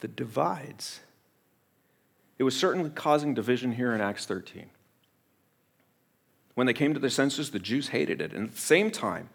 that 0.00 0.16
divides. 0.16 1.00
It 2.38 2.44
was 2.44 2.56
certainly 2.56 2.90
causing 2.90 3.34
division 3.34 3.72
here 3.72 3.94
in 3.94 4.00
Acts 4.00 4.26
13. 4.26 4.66
When 6.54 6.66
they 6.66 6.72
came 6.72 6.94
to 6.94 7.00
their 7.00 7.10
senses, 7.10 7.50
the 7.50 7.58
Jews 7.58 7.88
hated 7.88 8.20
it. 8.20 8.32
And 8.32 8.48
at 8.48 8.54
the 8.54 8.60
same 8.60 8.90
time, 8.90 9.28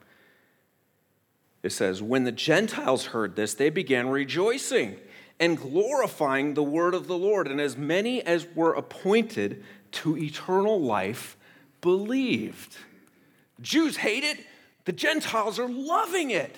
it 1.61 1.71
says, 1.71 2.01
when 2.01 2.25
the 2.25 2.31
Gentiles 2.31 3.07
heard 3.07 3.35
this, 3.35 3.53
they 3.53 3.69
began 3.69 4.09
rejoicing 4.09 4.97
and 5.39 5.57
glorifying 5.57 6.53
the 6.53 6.63
word 6.63 6.93
of 6.93 7.07
the 7.07 7.17
Lord. 7.17 7.47
And 7.47 7.61
as 7.61 7.77
many 7.77 8.21
as 8.21 8.47
were 8.55 8.73
appointed 8.73 9.63
to 9.91 10.17
eternal 10.17 10.81
life 10.81 11.37
believed. 11.79 12.75
Jews 13.61 13.97
hate 13.97 14.23
it, 14.23 14.45
the 14.85 14.91
Gentiles 14.91 15.59
are 15.59 15.69
loving 15.69 16.31
it 16.31 16.55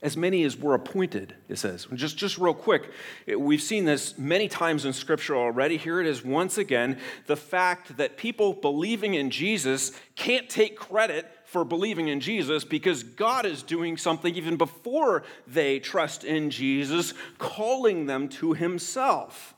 as 0.00 0.16
many 0.16 0.44
as 0.44 0.56
were 0.56 0.74
appointed, 0.74 1.34
it 1.48 1.58
says. 1.58 1.88
Just, 1.94 2.16
just 2.16 2.38
real 2.38 2.54
quick, 2.54 2.88
we've 3.36 3.60
seen 3.60 3.84
this 3.84 4.16
many 4.16 4.46
times 4.46 4.84
in 4.84 4.92
Scripture 4.92 5.36
already. 5.36 5.76
Here 5.76 6.00
it 6.00 6.06
is 6.06 6.24
once 6.24 6.56
again 6.56 6.98
the 7.26 7.36
fact 7.36 7.96
that 7.96 8.16
people 8.16 8.52
believing 8.52 9.14
in 9.14 9.30
Jesus 9.30 9.90
can't 10.14 10.48
take 10.48 10.78
credit 10.78 11.28
for 11.44 11.64
believing 11.64 12.08
in 12.08 12.20
Jesus 12.20 12.64
because 12.64 13.02
God 13.02 13.44
is 13.44 13.62
doing 13.62 13.96
something 13.96 14.34
even 14.36 14.56
before 14.56 15.24
they 15.48 15.80
trust 15.80 16.22
in 16.22 16.50
Jesus, 16.50 17.12
calling 17.38 18.06
them 18.06 18.28
to 18.28 18.52
Himself. 18.52 19.54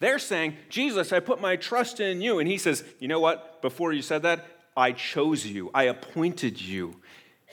They're 0.00 0.18
saying, 0.18 0.56
Jesus, 0.68 1.12
I 1.12 1.20
put 1.20 1.40
my 1.40 1.56
trust 1.56 2.00
in 2.00 2.20
you. 2.20 2.40
And 2.40 2.48
He 2.48 2.58
says, 2.58 2.84
You 2.98 3.08
know 3.08 3.20
what? 3.20 3.62
Before 3.62 3.92
you 3.92 4.02
said 4.02 4.22
that, 4.24 4.44
I 4.76 4.92
chose 4.92 5.46
you, 5.46 5.70
I 5.72 5.84
appointed 5.84 6.60
you. 6.60 6.96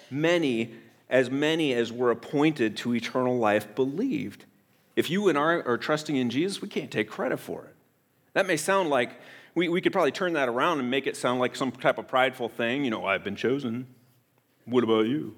Many, 0.10 0.74
as 1.10 1.30
many 1.30 1.74
as 1.74 1.92
were 1.92 2.12
appointed 2.12 2.78
to 2.78 2.96
eternal 2.96 3.38
life, 3.38 3.76
believed. 3.76 4.46
If 4.96 5.10
you 5.10 5.30
and 5.30 5.38
I 5.38 5.62
are 5.62 5.78
trusting 5.78 6.16
in 6.16 6.30
Jesus, 6.30 6.62
we 6.62 6.68
can't 6.68 6.92
take 6.92 7.10
credit 7.10 7.38
for 7.38 7.64
it. 7.66 7.76
That 8.34 8.48
may 8.48 8.58
sound 8.58 8.90
like 8.90 9.12
we, 9.56 9.70
we 9.70 9.82
could 9.82 9.92
probably 9.92 10.12
turn 10.12 10.34
that 10.34 10.50
around 10.50 10.80
and 10.80 10.90
make 10.90 11.08
it 11.08 11.18
sound 11.18 11.40
like 11.40 11.56
some 11.56 11.72
type 11.72 11.98
of 11.98 12.08
prideful 12.08 12.50
thing. 12.50 12.84
You 12.84 12.92
know, 12.92 13.06
I've 13.06 13.24
been 13.24 13.36
chosen. 13.36 13.88
What 14.66 14.84
about 14.84 15.08
you? 15.08 15.36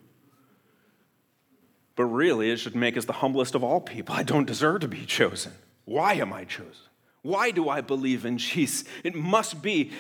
But 1.96 2.06
really, 2.06 2.52
it 2.52 2.58
should 2.58 2.76
make 2.76 2.98
us 2.98 3.06
the 3.06 3.14
humblest 3.14 3.56
of 3.56 3.64
all 3.64 3.82
people. 3.82 4.16
I 4.16 4.24
don't 4.24 4.46
deserve 4.46 4.82
to 4.82 4.88
be 4.88 5.06
chosen. 5.06 5.54
Why 5.86 6.14
am 6.14 6.34
I 6.34 6.46
chosen? 6.46 6.74
Why 7.22 7.52
do 7.52 7.70
I 7.70 7.82
believe 7.82 8.26
in 8.26 8.38
Jesus? 8.38 8.88
It 9.04 9.14
must 9.14 9.62
be 9.62 9.92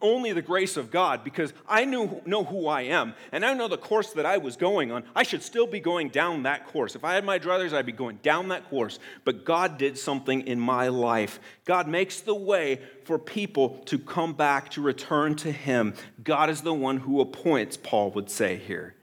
only 0.00 0.32
the 0.32 0.42
grace 0.42 0.76
of 0.76 0.90
God 0.90 1.24
because 1.24 1.52
I 1.68 1.84
knew, 1.84 2.20
know 2.26 2.44
who 2.44 2.66
I 2.66 2.82
am 2.82 3.14
and 3.32 3.44
I 3.44 3.54
know 3.54 3.68
the 3.68 3.78
course 3.78 4.12
that 4.14 4.26
I 4.26 4.38
was 4.38 4.56
going 4.56 4.90
on. 4.92 5.04
I 5.14 5.22
should 5.22 5.42
still 5.42 5.66
be 5.66 5.80
going 5.80 6.08
down 6.08 6.44
that 6.44 6.66
course. 6.66 6.94
If 6.94 7.04
I 7.04 7.14
had 7.14 7.24
my 7.24 7.38
druthers, 7.38 7.72
I'd 7.72 7.86
be 7.86 7.92
going 7.92 8.18
down 8.22 8.48
that 8.48 8.68
course. 8.68 8.98
But 9.24 9.44
God 9.44 9.78
did 9.78 9.98
something 9.98 10.46
in 10.46 10.60
my 10.60 10.88
life. 10.88 11.40
God 11.64 11.88
makes 11.88 12.20
the 12.20 12.34
way 12.34 12.80
for 13.04 13.18
people 13.18 13.78
to 13.86 13.98
come 13.98 14.32
back, 14.32 14.70
to 14.70 14.82
return 14.82 15.34
to 15.36 15.52
Him. 15.52 15.94
God 16.22 16.50
is 16.50 16.62
the 16.62 16.74
one 16.74 16.98
who 16.98 17.20
appoints, 17.20 17.76
Paul 17.76 18.10
would 18.12 18.30
say 18.30 18.56
here. 18.56 18.94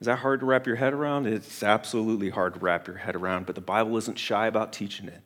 Is 0.00 0.06
that 0.06 0.18
hard 0.18 0.40
to 0.40 0.46
wrap 0.46 0.66
your 0.66 0.76
head 0.76 0.92
around? 0.92 1.26
It's 1.26 1.62
absolutely 1.62 2.30
hard 2.30 2.54
to 2.54 2.60
wrap 2.60 2.86
your 2.86 2.96
head 2.96 3.16
around, 3.16 3.46
but 3.46 3.54
the 3.54 3.62
Bible 3.62 3.96
isn't 3.96 4.18
shy 4.18 4.46
about 4.46 4.72
teaching 4.72 5.08
it. 5.08 5.22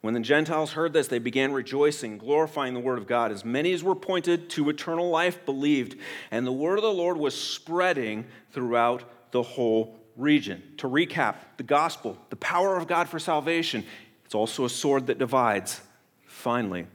When 0.00 0.14
the 0.14 0.20
Gentiles 0.20 0.72
heard 0.72 0.92
this, 0.92 1.08
they 1.08 1.18
began 1.18 1.52
rejoicing, 1.52 2.18
glorifying 2.18 2.74
the 2.74 2.80
word 2.80 2.98
of 2.98 3.06
God. 3.06 3.32
As 3.32 3.44
many 3.44 3.72
as 3.72 3.82
were 3.82 3.92
appointed 3.92 4.50
to 4.50 4.68
eternal 4.68 5.10
life 5.10 5.44
believed, 5.44 5.98
and 6.30 6.46
the 6.46 6.52
word 6.52 6.76
of 6.78 6.82
the 6.82 6.92
Lord 6.92 7.16
was 7.16 7.34
spreading 7.34 8.26
throughout 8.52 9.04
the 9.32 9.42
whole 9.42 9.98
region. 10.16 10.62
To 10.78 10.88
recap, 10.88 11.36
the 11.56 11.62
gospel, 11.62 12.18
the 12.30 12.36
power 12.36 12.76
of 12.76 12.86
God 12.86 13.08
for 13.08 13.18
salvation, 13.18 13.84
it's 14.24 14.34
also 14.34 14.64
a 14.64 14.70
sword 14.70 15.06
that 15.06 15.18
divides. 15.18 15.80
Finally, 16.26 16.86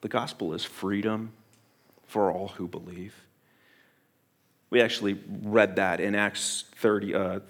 the 0.00 0.08
gospel 0.08 0.54
is 0.54 0.64
freedom 0.64 1.32
for 2.06 2.30
all 2.32 2.48
who 2.48 2.66
believe. 2.66 3.14
We 4.70 4.80
actually 4.80 5.18
read 5.42 5.76
that 5.76 6.00
in 6.00 6.14
Acts 6.14 6.64
30, 6.76 7.14
uh, 7.14 7.40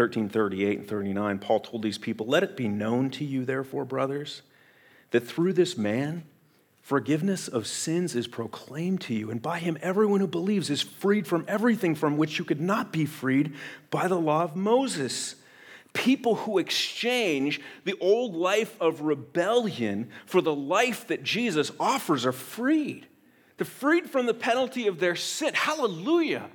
13, 0.00 0.30
38 0.30 0.78
and 0.78 0.88
39. 0.88 1.38
Paul 1.40 1.60
told 1.60 1.82
these 1.82 1.98
people, 1.98 2.24
Let 2.24 2.42
it 2.42 2.56
be 2.56 2.68
known 2.68 3.10
to 3.10 3.22
you, 3.22 3.44
therefore, 3.44 3.84
brothers, 3.84 4.40
that 5.10 5.28
through 5.28 5.52
this 5.52 5.76
man, 5.76 6.24
forgiveness 6.80 7.48
of 7.48 7.66
sins 7.66 8.16
is 8.16 8.26
proclaimed 8.26 9.02
to 9.02 9.12
you, 9.12 9.30
and 9.30 9.42
by 9.42 9.58
him, 9.58 9.76
everyone 9.82 10.20
who 10.20 10.26
believes 10.26 10.70
is 10.70 10.80
freed 10.80 11.26
from 11.26 11.44
everything 11.46 11.94
from 11.94 12.16
which 12.16 12.38
you 12.38 12.46
could 12.46 12.62
not 12.62 12.94
be 12.94 13.04
freed 13.04 13.52
by 13.90 14.08
the 14.08 14.18
law 14.18 14.42
of 14.42 14.56
Moses. 14.56 15.34
People 15.92 16.34
who 16.34 16.56
exchange 16.56 17.60
the 17.84 17.98
old 18.00 18.34
life 18.34 18.74
of 18.80 19.02
rebellion 19.02 20.08
for 20.24 20.40
the 20.40 20.54
life 20.54 21.08
that 21.08 21.22
Jesus 21.22 21.70
offers 21.78 22.24
are 22.24 22.32
freed. 22.32 23.06
They're 23.58 23.66
freed 23.66 24.08
from 24.08 24.24
the 24.24 24.32
penalty 24.32 24.86
of 24.86 24.98
their 24.98 25.14
sin. 25.14 25.52
Hallelujah. 25.52 26.48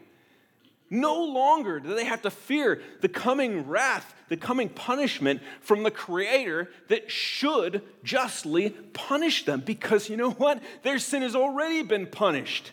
No 0.96 1.26
longer 1.26 1.82
do 1.82 1.94
they 1.94 2.06
have 2.06 2.22
to 2.22 2.32
fear 2.32 2.82
the 3.02 3.10
coming 3.10 3.68
wrath, 3.68 4.16
the 4.30 4.38
coming 4.38 4.70
punishment 4.70 5.42
from 5.60 5.84
the 5.84 5.92
Creator 5.92 6.70
that 6.88 7.12
should 7.12 7.82
justly 8.02 8.70
punish 8.94 9.44
them 9.44 9.60
because 9.60 10.10
you 10.10 10.16
know 10.16 10.32
what? 10.32 10.64
Their 10.84 10.98
sin 10.98 11.22
has 11.22 11.36
already 11.36 11.84
been 11.84 12.08
punished 12.08 12.72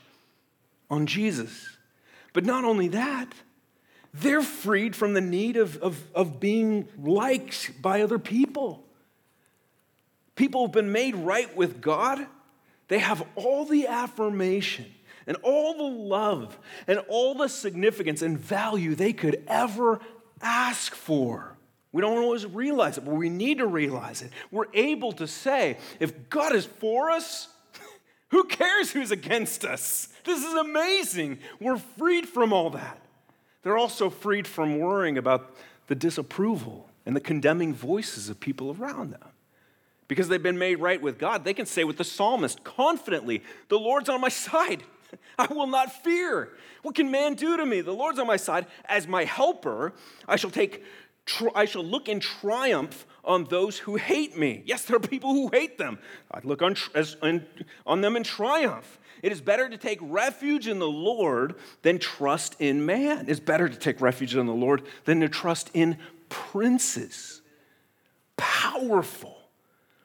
on 0.88 1.06
Jesus. 1.06 1.76
But 2.32 2.44
not 2.44 2.64
only 2.64 2.86
that, 2.88 3.26
they're 4.14 4.42
freed 4.42 4.94
from 4.94 5.14
the 5.14 5.20
need 5.20 5.56
of, 5.56 5.76
of, 5.78 6.00
of 6.14 6.38
being 6.38 6.86
liked 6.96 7.82
by 7.82 8.02
other 8.02 8.20
people. 8.20 8.84
People 10.36 10.66
have 10.66 10.72
been 10.72 10.92
made 10.92 11.16
right 11.16 11.54
with 11.56 11.80
God, 11.80 12.24
they 12.86 13.00
have 13.00 13.26
all 13.34 13.64
the 13.64 13.88
affirmation 13.88 14.86
and 15.26 15.36
all 15.42 15.74
the 15.74 15.82
love 15.82 16.58
and 16.86 16.98
all 17.08 17.34
the 17.34 17.48
significance 17.48 18.22
and 18.22 18.38
value 18.38 18.94
they 18.94 19.12
could 19.12 19.42
ever 19.46 20.00
ask 20.40 20.94
for. 20.94 21.56
We 21.92 22.00
don't 22.00 22.18
always 22.18 22.46
realize 22.46 22.96
it, 22.96 23.04
but 23.04 23.14
we 23.14 23.28
need 23.28 23.58
to 23.58 23.66
realize 23.66 24.22
it. 24.22 24.30
We're 24.50 24.72
able 24.72 25.12
to 25.12 25.26
say, 25.26 25.76
if 26.00 26.30
God 26.30 26.54
is 26.54 26.64
for 26.64 27.10
us, 27.10 27.48
who 28.30 28.44
cares 28.44 28.90
who's 28.90 29.10
against 29.10 29.64
us? 29.64 30.08
This 30.24 30.42
is 30.42 30.54
amazing. 30.54 31.38
We're 31.60 31.76
freed 31.76 32.26
from 32.28 32.52
all 32.52 32.70
that. 32.70 32.98
They're 33.62 33.76
also 33.76 34.10
freed 34.10 34.48
from 34.48 34.78
worrying 34.78 35.18
about 35.18 35.54
the 35.86 35.94
disapproval 35.94 36.88
and 37.04 37.14
the 37.14 37.20
condemning 37.20 37.74
voices 37.74 38.28
of 38.28 38.40
people 38.40 38.74
around 38.78 39.12
them. 39.12 39.28
Because 40.08 40.28
they've 40.28 40.42
been 40.42 40.58
made 40.58 40.76
right 40.76 41.00
with 41.00 41.18
God, 41.18 41.44
they 41.44 41.54
can 41.54 41.66
say 41.66 41.84
with 41.84 41.96
the 41.96 42.04
psalmist 42.04 42.64
confidently, 42.64 43.42
The 43.68 43.78
Lord's 43.78 44.08
on 44.08 44.20
my 44.20 44.28
side. 44.30 44.82
I 45.38 45.46
will 45.52 45.66
not 45.66 45.92
fear. 46.02 46.50
What 46.82 46.94
can 46.94 47.10
man 47.10 47.34
do 47.34 47.56
to 47.56 47.66
me? 47.66 47.80
The 47.80 47.92
Lord's 47.92 48.18
on 48.18 48.26
my 48.26 48.36
side. 48.36 48.66
As 48.86 49.06
my 49.06 49.24
helper, 49.24 49.92
I 50.26 50.36
shall 50.36 50.50
take 50.50 50.82
I 51.54 51.66
shall 51.66 51.84
look 51.84 52.08
in 52.08 52.18
triumph 52.18 53.06
on 53.24 53.44
those 53.44 53.78
who 53.78 53.94
hate 53.94 54.36
me. 54.36 54.62
Yes, 54.66 54.84
there 54.84 54.96
are 54.96 55.00
people 55.00 55.32
who 55.32 55.48
hate 55.52 55.78
them. 55.78 55.98
I 56.30 56.40
look 56.42 56.62
on, 56.62 56.74
as, 56.94 57.16
on 57.86 58.00
them 58.00 58.16
in 58.16 58.24
triumph. 58.24 58.98
It 59.22 59.30
is 59.30 59.40
better 59.40 59.68
to 59.68 59.76
take 59.76 60.00
refuge 60.02 60.66
in 60.66 60.80
the 60.80 60.90
Lord 60.90 61.54
than 61.82 62.00
trust 62.00 62.56
in 62.58 62.84
man. 62.84 63.26
It's 63.28 63.38
better 63.38 63.68
to 63.68 63.76
take 63.76 64.00
refuge 64.00 64.34
in 64.34 64.46
the 64.46 64.52
Lord 64.52 64.82
than 65.04 65.20
to 65.20 65.28
trust 65.28 65.70
in 65.74 65.96
princes. 66.28 67.40
Powerful, 68.36 69.38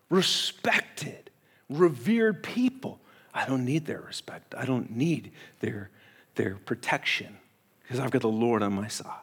respected, 0.10 1.32
revered 1.68 2.44
people 2.44 3.02
I 3.38 3.46
don't 3.46 3.66
need 3.66 3.86
their 3.86 4.02
respect. 4.02 4.56
I 4.58 4.66
don't 4.66 4.96
need 4.96 5.32
their, 5.60 5.92
their 6.34 6.56
protection 6.56 7.38
because 7.84 8.00
I've 8.00 8.10
got 8.10 8.24
the 8.24 8.28
Lord 8.28 8.64
on 8.64 8.74
my 8.74 8.88
side. 8.88 9.14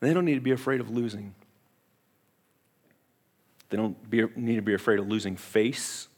They 0.00 0.12
don't 0.12 0.24
need 0.24 0.34
to 0.34 0.40
be 0.40 0.50
afraid 0.50 0.80
of 0.80 0.90
losing. 0.90 1.32
They 3.70 3.76
don't 3.76 4.10
be, 4.10 4.24
need 4.34 4.56
to 4.56 4.62
be 4.62 4.74
afraid 4.74 4.98
of 4.98 5.06
losing 5.06 5.36
face, 5.36 6.08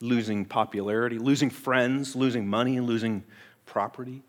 losing 0.00 0.44
popularity, 0.44 1.18
losing 1.18 1.50
friends, 1.50 2.14
losing 2.14 2.46
money, 2.46 2.78
losing 2.78 3.24
property, 3.66 4.22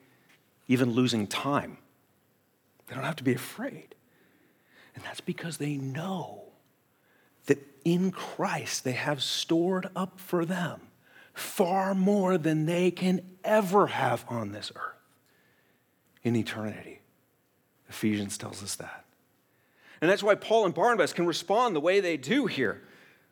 even 0.67 0.93
losing 0.93 1.28
time. 1.28 1.78
They 2.88 2.95
don't 2.95 3.04
have 3.04 3.17
to 3.17 3.23
be 3.23 3.36
afraid. 3.36 3.93
And 4.95 5.04
that's 5.04 5.21
because 5.21 5.58
they 5.58 5.78
know 5.78 6.44
that 7.45 7.65
in 7.84 8.12
Christ 8.12 8.84
they 8.84 8.93
have 8.93 9.21
stored 9.21 9.89
up 9.95 10.19
for 10.19 10.45
them 10.45 10.81
far 11.34 11.93
more 11.93 12.38
than 12.38 12.65
they 12.65 12.89
can 12.91 13.21
ever 13.43 13.88
have 13.88 14.25
on 14.29 14.51
this 14.51 14.71
earth 14.75 14.95
in 16.23 16.36
eternity. 16.36 17.01
Ephesians 17.89 18.38
tells 18.38 18.63
us 18.63 18.75
that. 18.75 19.05
And 20.01 20.10
that's 20.10 20.23
why 20.23 20.36
Paul 20.36 20.65
and 20.65 20.73
Barnabas 20.73 21.13
can 21.13 21.25
respond 21.25 21.75
the 21.75 21.81
way 21.81 21.99
they 21.99 22.17
do 22.17 22.45
here. 22.45 22.81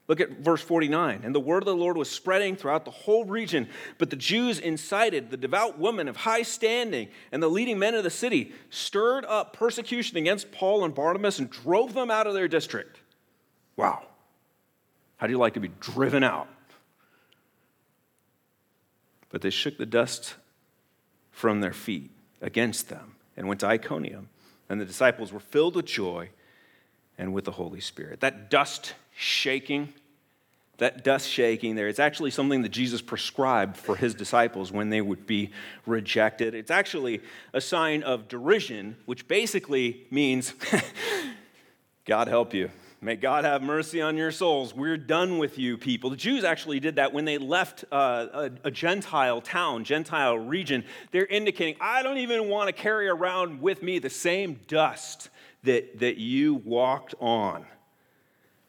Look 0.08 0.20
at 0.20 0.40
verse 0.40 0.62
49. 0.62 1.22
And 1.24 1.34
the 1.34 1.40
word 1.40 1.64
of 1.64 1.66
the 1.66 1.76
Lord 1.76 1.96
was 1.96 2.10
spreading 2.10 2.56
throughout 2.56 2.84
the 2.84 2.92
whole 2.92 3.24
region, 3.24 3.70
but 3.98 4.10
the 4.10 4.16
Jews 4.18 4.60
incited 4.60 5.30
the 5.30 5.38
devout 5.38 5.80
women 5.80 6.10
of 6.10 6.18
high 6.18 6.42
standing 6.42 7.08
and 7.32 7.42
the 7.42 7.48
leading 7.48 7.80
men 7.80 7.96
of 7.96 8.04
the 8.04 8.10
city, 8.10 8.52
stirred 8.70 9.24
up 9.26 9.54
persecution 9.54 10.18
against 10.18 10.52
Paul 10.52 10.84
and 10.84 10.94
Barnabas, 10.94 11.40
and 11.40 11.50
drove 11.50 11.94
them 11.94 12.12
out 12.12 12.28
of 12.28 12.34
their 12.34 12.50
district. 12.50 13.00
Wow. 13.78 14.04
How 15.24 15.28
do 15.28 15.32
you 15.32 15.40
like 15.40 15.54
to 15.54 15.62
be 15.62 15.72
driven 15.80 16.22
out? 16.22 16.50
But 19.30 19.42
they 19.42 19.52
shook 19.52 19.78
the 19.78 19.86
dust 19.86 20.36
from 21.32 21.62
their 21.62 21.72
feet 21.72 22.12
against 22.42 22.90
them 22.90 23.16
and 23.38 23.48
went 23.48 23.62
to 23.62 23.68
Iconium. 23.68 24.28
And 24.68 24.82
the 24.82 24.86
disciples 24.86 25.32
were 25.32 25.40
filled 25.40 25.78
with 25.78 25.86
joy 25.86 26.28
and 27.18 27.34
with 27.34 27.46
the 27.46 27.52
Holy 27.52 27.80
Spirit. 27.80 28.20
That 28.20 28.50
dust 28.50 28.96
shaking, 29.16 29.94
that 30.80 31.06
dust 31.06 31.30
shaking 31.30 31.76
there, 31.76 31.88
it's 31.88 32.00
actually 32.00 32.32
something 32.32 32.62
that 32.64 32.74
Jesus 32.74 33.02
prescribed 33.02 33.78
for 33.78 33.96
his 33.96 34.14
disciples 34.14 34.74
when 34.74 34.90
they 34.90 35.00
would 35.00 35.26
be 35.26 35.52
rejected. 35.86 36.54
It's 36.54 36.70
actually 36.70 37.22
a 37.54 37.62
sign 37.62 38.04
of 38.04 38.28
derision, 38.28 38.98
which 39.06 39.26
basically 39.30 40.06
means, 40.12 40.54
God 42.06 42.28
help 42.28 42.54
you. 42.54 42.72
May 43.04 43.18
God 43.18 43.44
have 43.44 43.62
mercy 43.62 44.02
on 44.02 44.16
your 44.16 44.32
souls. 44.32 44.74
We're 44.74 44.96
done 44.96 45.38
with 45.38 45.60
you 45.60 45.78
people. 45.78 46.10
The 46.10 46.16
Jews 46.16 46.46
actually 46.46 46.80
did 46.80 46.96
that 46.96 47.12
when 47.12 47.26
they 47.26 47.38
left 47.38 47.84
uh, 47.92 48.28
a, 48.34 48.52
a, 48.64 48.72
Gentile 48.72 49.42
town, 49.42 49.84
Gentile 49.84 50.38
region. 50.38 50.86
They're 51.12 51.26
indicating, 51.26 51.76
I 51.82 52.02
don't 52.02 52.20
even 52.20 52.48
want 52.48 52.70
to 52.70 52.74
carry 52.74 53.10
around 53.10 53.62
with 53.62 53.84
me 53.84 54.00
the 54.00 54.10
same 54.10 54.62
dust 54.70 55.30
that, 55.64 56.00
that 56.00 56.16
you 56.18 56.56
walked 56.56 57.14
on. 57.20 57.66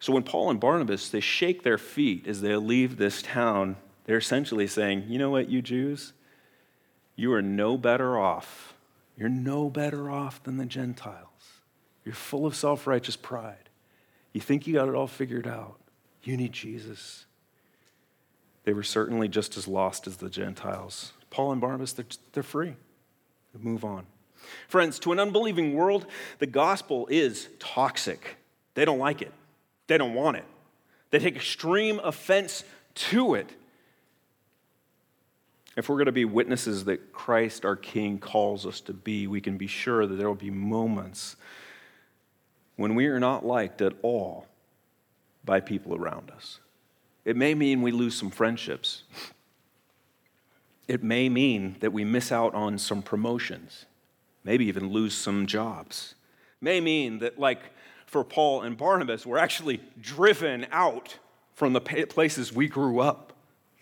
So 0.01 0.13
when 0.13 0.25
Paul 0.25 0.51
and 0.51 0.59
Barnabas, 0.59 1.11
they 1.11 1.21
shake 1.21 1.63
their 1.63 1.79
feet 1.79 2.27
as 2.27 2.41
they 2.41 2.57
leave 2.57 2.97
this 2.97 3.23
town 3.23 3.77
They're 4.05 4.19
essentially 4.19 4.67
saying, 4.67 5.05
you 5.07 5.17
know 5.17 5.31
what, 5.31 5.49
you 5.49 5.63
Jews? 5.63 6.13
You 7.15 7.33
are 7.35 7.43
no 7.43 7.79
better 7.79 8.19
off. 8.19 8.75
You're 9.17 9.29
no 9.29 9.71
better 9.71 10.11
off 10.11 10.43
than 10.43 10.57
the 10.57 10.67
Gentiles. 10.67 11.29
You're 12.05 12.17
full 12.17 12.47
of 12.47 12.57
self 12.57 12.89
righteous 12.89 13.15
pride. 13.15 13.64
You 14.35 14.41
think 14.41 14.67
you 14.67 14.75
got 14.75 14.89
it 14.89 14.95
all 14.95 15.07
figured 15.07 15.47
out. 15.47 15.79
You 16.23 16.37
need 16.37 16.53
Jesus. 16.53 17.25
They 18.65 18.73
were 18.73 18.83
certainly 18.83 19.29
just 19.29 19.57
as 19.57 19.67
lost 19.67 20.07
as 20.07 20.17
the 20.19 20.29
Gentiles. 20.29 21.13
Paul 21.31 21.53
and 21.53 21.61
Barnabas, 21.61 21.93
they're, 21.93 22.05
they're 22.33 22.43
free. 22.43 22.75
They 23.55 23.63
move 23.63 23.85
on. 23.85 24.07
Friends, 24.69 24.99
to 25.01 25.13
an 25.13 25.21
unbelieving 25.21 25.75
world, 25.75 26.07
the 26.39 26.47
gospel 26.47 27.07
is 27.11 27.49
toxic. 27.59 28.37
They 28.75 28.85
don't 28.85 28.99
like 28.99 29.23
it, 29.23 29.33
they 29.87 29.97
don't 29.97 30.15
want 30.15 30.37
it. 30.37 30.45
They 31.11 31.21
take 31.21 31.37
extreme 31.37 32.01
offense 32.01 32.65
to 32.95 33.35
it. 33.35 33.49
If 35.77 35.89
we're 35.89 35.97
going 35.97 36.07
to 36.07 36.13
be 36.13 36.25
witnesses 36.25 36.85
that 36.85 37.13
Christ, 37.13 37.65
our 37.65 37.77
King, 37.77 38.19
calls 38.19 38.67
us 38.67 38.81
to 38.83 38.93
be, 38.93 39.27
we 39.27 39.41
can 39.41 39.57
be 39.57 39.67
sure 39.67 40.07
that 40.07 40.15
there 40.17 40.29
will 40.29 40.35
be 40.35 40.51
moments 40.51 41.37
when 42.77 42.95
we 42.95 43.07
are 43.07 43.21
not 43.21 43.45
liked 43.45 43.81
at 43.81 43.95
all 44.03 44.47
by 45.45 45.61
people 45.61 45.95
around 45.95 46.31
us. 46.31 46.61
It 47.25 47.37
may 47.37 47.55
mean 47.55 47.83
we 47.83 47.93
lose 47.93 48.17
some 48.17 48.31
friendships. 48.31 49.05
It 50.89 51.03
may 51.03 51.29
mean 51.29 51.77
that 51.81 51.93
we 51.93 52.05
miss 52.05 52.31
out 52.31 52.55
on 52.55 52.79
some 52.79 53.03
promotions, 53.03 53.87
maybe 54.43 54.67
even 54.67 54.91
lose 54.91 55.15
some 55.15 55.47
jobs. 55.47 56.15
It 56.61 56.65
may 56.65 56.81
mean 56.81 57.21
that, 57.21 57.39
like 57.39 57.61
for 58.07 58.25
Paul 58.25 58.63
and 58.63 58.77
Barnabas, 58.77 59.25
we're 59.25 59.39
actually 59.39 59.81
driven 60.01 60.67
out 60.71 61.19
from 61.55 61.73
the 61.73 61.81
places 61.81 62.53
we 62.53 62.69
grew 62.69 63.01
up 63.01 63.35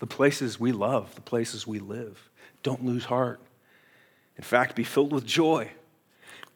the 0.02 0.06
places 0.08 0.58
we 0.58 0.72
love, 0.72 1.14
the 1.14 1.20
places 1.20 1.64
we 1.64 1.78
live. 1.78 2.28
Don't 2.64 2.84
lose 2.84 3.04
heart. 3.04 3.38
In 4.36 4.42
fact, 4.42 4.74
be 4.74 4.82
filled 4.82 5.12
with 5.12 5.24
joy 5.24 5.70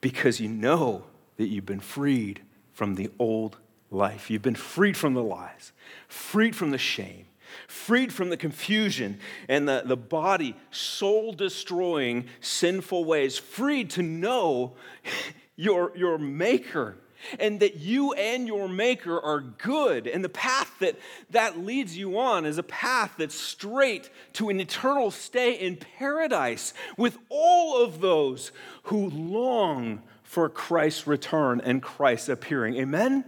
because 0.00 0.40
you 0.40 0.48
know 0.48 1.04
that 1.36 1.48
you've 1.48 1.66
been 1.66 1.80
freed 1.80 2.40
from 2.72 2.94
the 2.94 3.10
old 3.18 3.58
life. 3.90 4.30
You've 4.30 4.42
been 4.42 4.54
freed 4.54 4.96
from 4.96 5.14
the 5.14 5.22
lies, 5.22 5.72
freed 6.08 6.56
from 6.56 6.70
the 6.70 6.78
shame, 6.78 7.26
freed 7.68 8.12
from 8.12 8.30
the 8.30 8.36
confusion 8.36 9.18
and 9.48 9.68
the, 9.68 9.82
the 9.84 9.96
body 9.96 10.56
soul 10.70 11.32
destroying 11.32 12.26
sinful 12.40 13.04
ways, 13.04 13.38
freed 13.38 13.90
to 13.90 14.02
know 14.02 14.74
your, 15.56 15.92
your 15.96 16.18
maker 16.18 16.96
and 17.38 17.60
that 17.60 17.76
you 17.76 18.12
and 18.12 18.46
your 18.46 18.68
maker 18.68 19.18
are 19.18 19.40
good 19.40 20.06
and 20.06 20.22
the 20.22 20.28
path 20.28 20.70
that 20.80 20.96
that 21.30 21.58
leads 21.58 21.96
you 21.96 22.18
on 22.18 22.44
is 22.44 22.58
a 22.58 22.62
path 22.62 23.14
that's 23.18 23.34
straight 23.34 24.10
to 24.34 24.50
an 24.50 24.60
eternal 24.60 25.10
stay 25.10 25.54
in 25.54 25.76
paradise 25.76 26.74
with 26.96 27.18
all 27.28 27.82
of 27.82 28.00
those 28.00 28.52
who 28.84 29.08
long 29.10 30.02
for 30.26 30.48
Christ's 30.48 31.06
return 31.06 31.60
and 31.60 31.82
Christ's 31.82 32.28
appearing 32.28 32.76
amen 32.76 33.24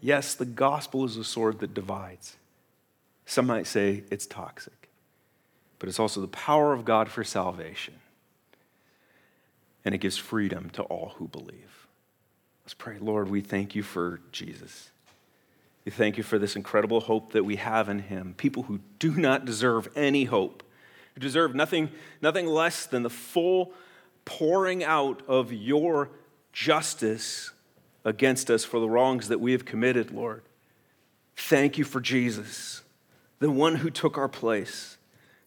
yes 0.00 0.34
the 0.34 0.44
gospel 0.44 1.04
is 1.04 1.16
a 1.16 1.24
sword 1.24 1.58
that 1.60 1.74
divides 1.74 2.36
some 3.26 3.46
might 3.46 3.66
say 3.66 4.04
it's 4.10 4.26
toxic 4.26 4.88
but 5.78 5.88
it's 5.88 5.98
also 5.98 6.20
the 6.20 6.28
power 6.28 6.72
of 6.72 6.84
God 6.84 7.08
for 7.08 7.24
salvation 7.24 7.94
and 9.84 9.94
it 9.94 9.98
gives 9.98 10.16
freedom 10.16 10.70
to 10.70 10.82
all 10.82 11.14
who 11.16 11.28
believe 11.28 11.84
Let's 12.64 12.74
pray. 12.74 12.96
Lord, 12.98 13.28
we 13.28 13.42
thank 13.42 13.74
you 13.74 13.82
for 13.82 14.20
Jesus. 14.32 14.88
We 15.84 15.92
thank 15.92 16.16
you 16.16 16.22
for 16.22 16.38
this 16.38 16.56
incredible 16.56 17.00
hope 17.00 17.32
that 17.32 17.44
we 17.44 17.56
have 17.56 17.90
in 17.90 17.98
him. 17.98 18.34
People 18.38 18.62
who 18.64 18.80
do 18.98 19.14
not 19.14 19.44
deserve 19.44 19.86
any 19.94 20.24
hope, 20.24 20.62
who 21.12 21.20
deserve 21.20 21.54
nothing, 21.54 21.90
nothing 22.22 22.46
less 22.46 22.86
than 22.86 23.02
the 23.02 23.10
full 23.10 23.74
pouring 24.24 24.82
out 24.82 25.22
of 25.28 25.52
your 25.52 26.10
justice 26.52 27.52
against 28.04 28.50
us 28.50 28.64
for 28.64 28.80
the 28.80 28.88
wrongs 28.88 29.28
that 29.28 29.40
we 29.40 29.52
have 29.52 29.64
committed, 29.64 30.10
Lord. 30.10 30.42
Thank 31.36 31.78
you 31.78 31.84
for 31.84 32.00
Jesus, 32.00 32.82
the 33.38 33.50
one 33.50 33.76
who 33.76 33.90
took 33.90 34.16
our 34.16 34.28
place, 34.28 34.98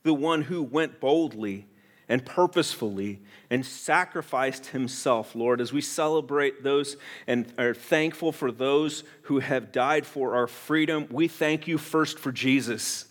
the 0.03 0.13
one 0.13 0.43
who 0.43 0.61
went 0.61 0.99
boldly 0.99 1.67
and 2.09 2.25
purposefully 2.25 3.19
and 3.49 3.65
sacrificed 3.65 4.67
himself, 4.67 5.35
Lord, 5.35 5.61
as 5.61 5.73
we 5.73 5.81
celebrate 5.81 6.63
those 6.63 6.97
and 7.25 7.51
are 7.57 7.73
thankful 7.73 8.31
for 8.31 8.51
those 8.51 9.03
who 9.23 9.39
have 9.39 9.71
died 9.71 10.05
for 10.05 10.35
our 10.35 10.47
freedom. 10.47 11.07
We 11.11 11.27
thank 11.27 11.67
you 11.67 11.77
first 11.77 12.19
for 12.19 12.31
Jesus. 12.31 13.05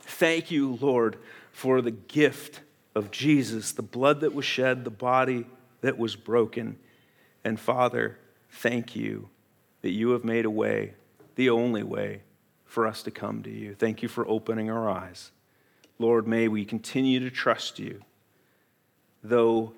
Thank 0.00 0.50
you, 0.50 0.78
Lord, 0.80 1.16
for 1.52 1.82
the 1.82 1.90
gift 1.90 2.60
of 2.96 3.12
Jesus, 3.12 3.70
the 3.72 3.82
blood 3.82 4.20
that 4.20 4.34
was 4.34 4.44
shed, 4.44 4.84
the 4.84 4.90
body 4.90 5.46
that 5.82 5.98
was 5.98 6.16
broken. 6.16 6.78
And 7.44 7.60
Father, 7.60 8.18
thank 8.50 8.96
you 8.96 9.28
that 9.82 9.90
you 9.90 10.10
have 10.10 10.24
made 10.24 10.44
a 10.44 10.50
way, 10.50 10.94
the 11.36 11.50
only 11.50 11.84
way 11.84 12.22
for 12.64 12.86
us 12.86 13.04
to 13.04 13.12
come 13.12 13.44
to 13.44 13.50
you. 13.50 13.74
Thank 13.74 14.02
you 14.02 14.08
for 14.08 14.26
opening 14.26 14.70
our 14.70 14.90
eyes. 14.90 15.30
Lord, 15.98 16.26
may 16.26 16.48
we 16.48 16.64
continue 16.64 17.20
to 17.20 17.30
trust 17.30 17.78
you 17.78 18.02
though 19.28 19.72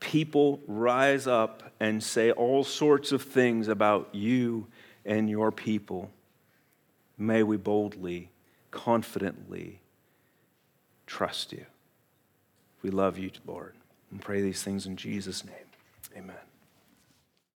people 0.00 0.60
rise 0.66 1.26
up 1.26 1.72
and 1.80 2.02
say 2.02 2.30
all 2.30 2.64
sorts 2.64 3.12
of 3.12 3.22
things 3.22 3.68
about 3.68 4.08
you 4.12 4.66
and 5.04 5.28
your 5.28 5.50
people, 5.50 6.10
may 7.16 7.42
we 7.42 7.56
boldly, 7.56 8.30
confidently 8.70 9.80
trust 11.06 11.52
you. 11.52 11.64
We 12.82 12.90
love 12.90 13.18
you, 13.18 13.30
Lord, 13.46 13.74
and 14.10 14.20
pray 14.20 14.40
these 14.40 14.62
things 14.62 14.86
in 14.86 14.96
Jesus' 14.96 15.44
name. 15.44 15.54
Amen. 16.16 16.47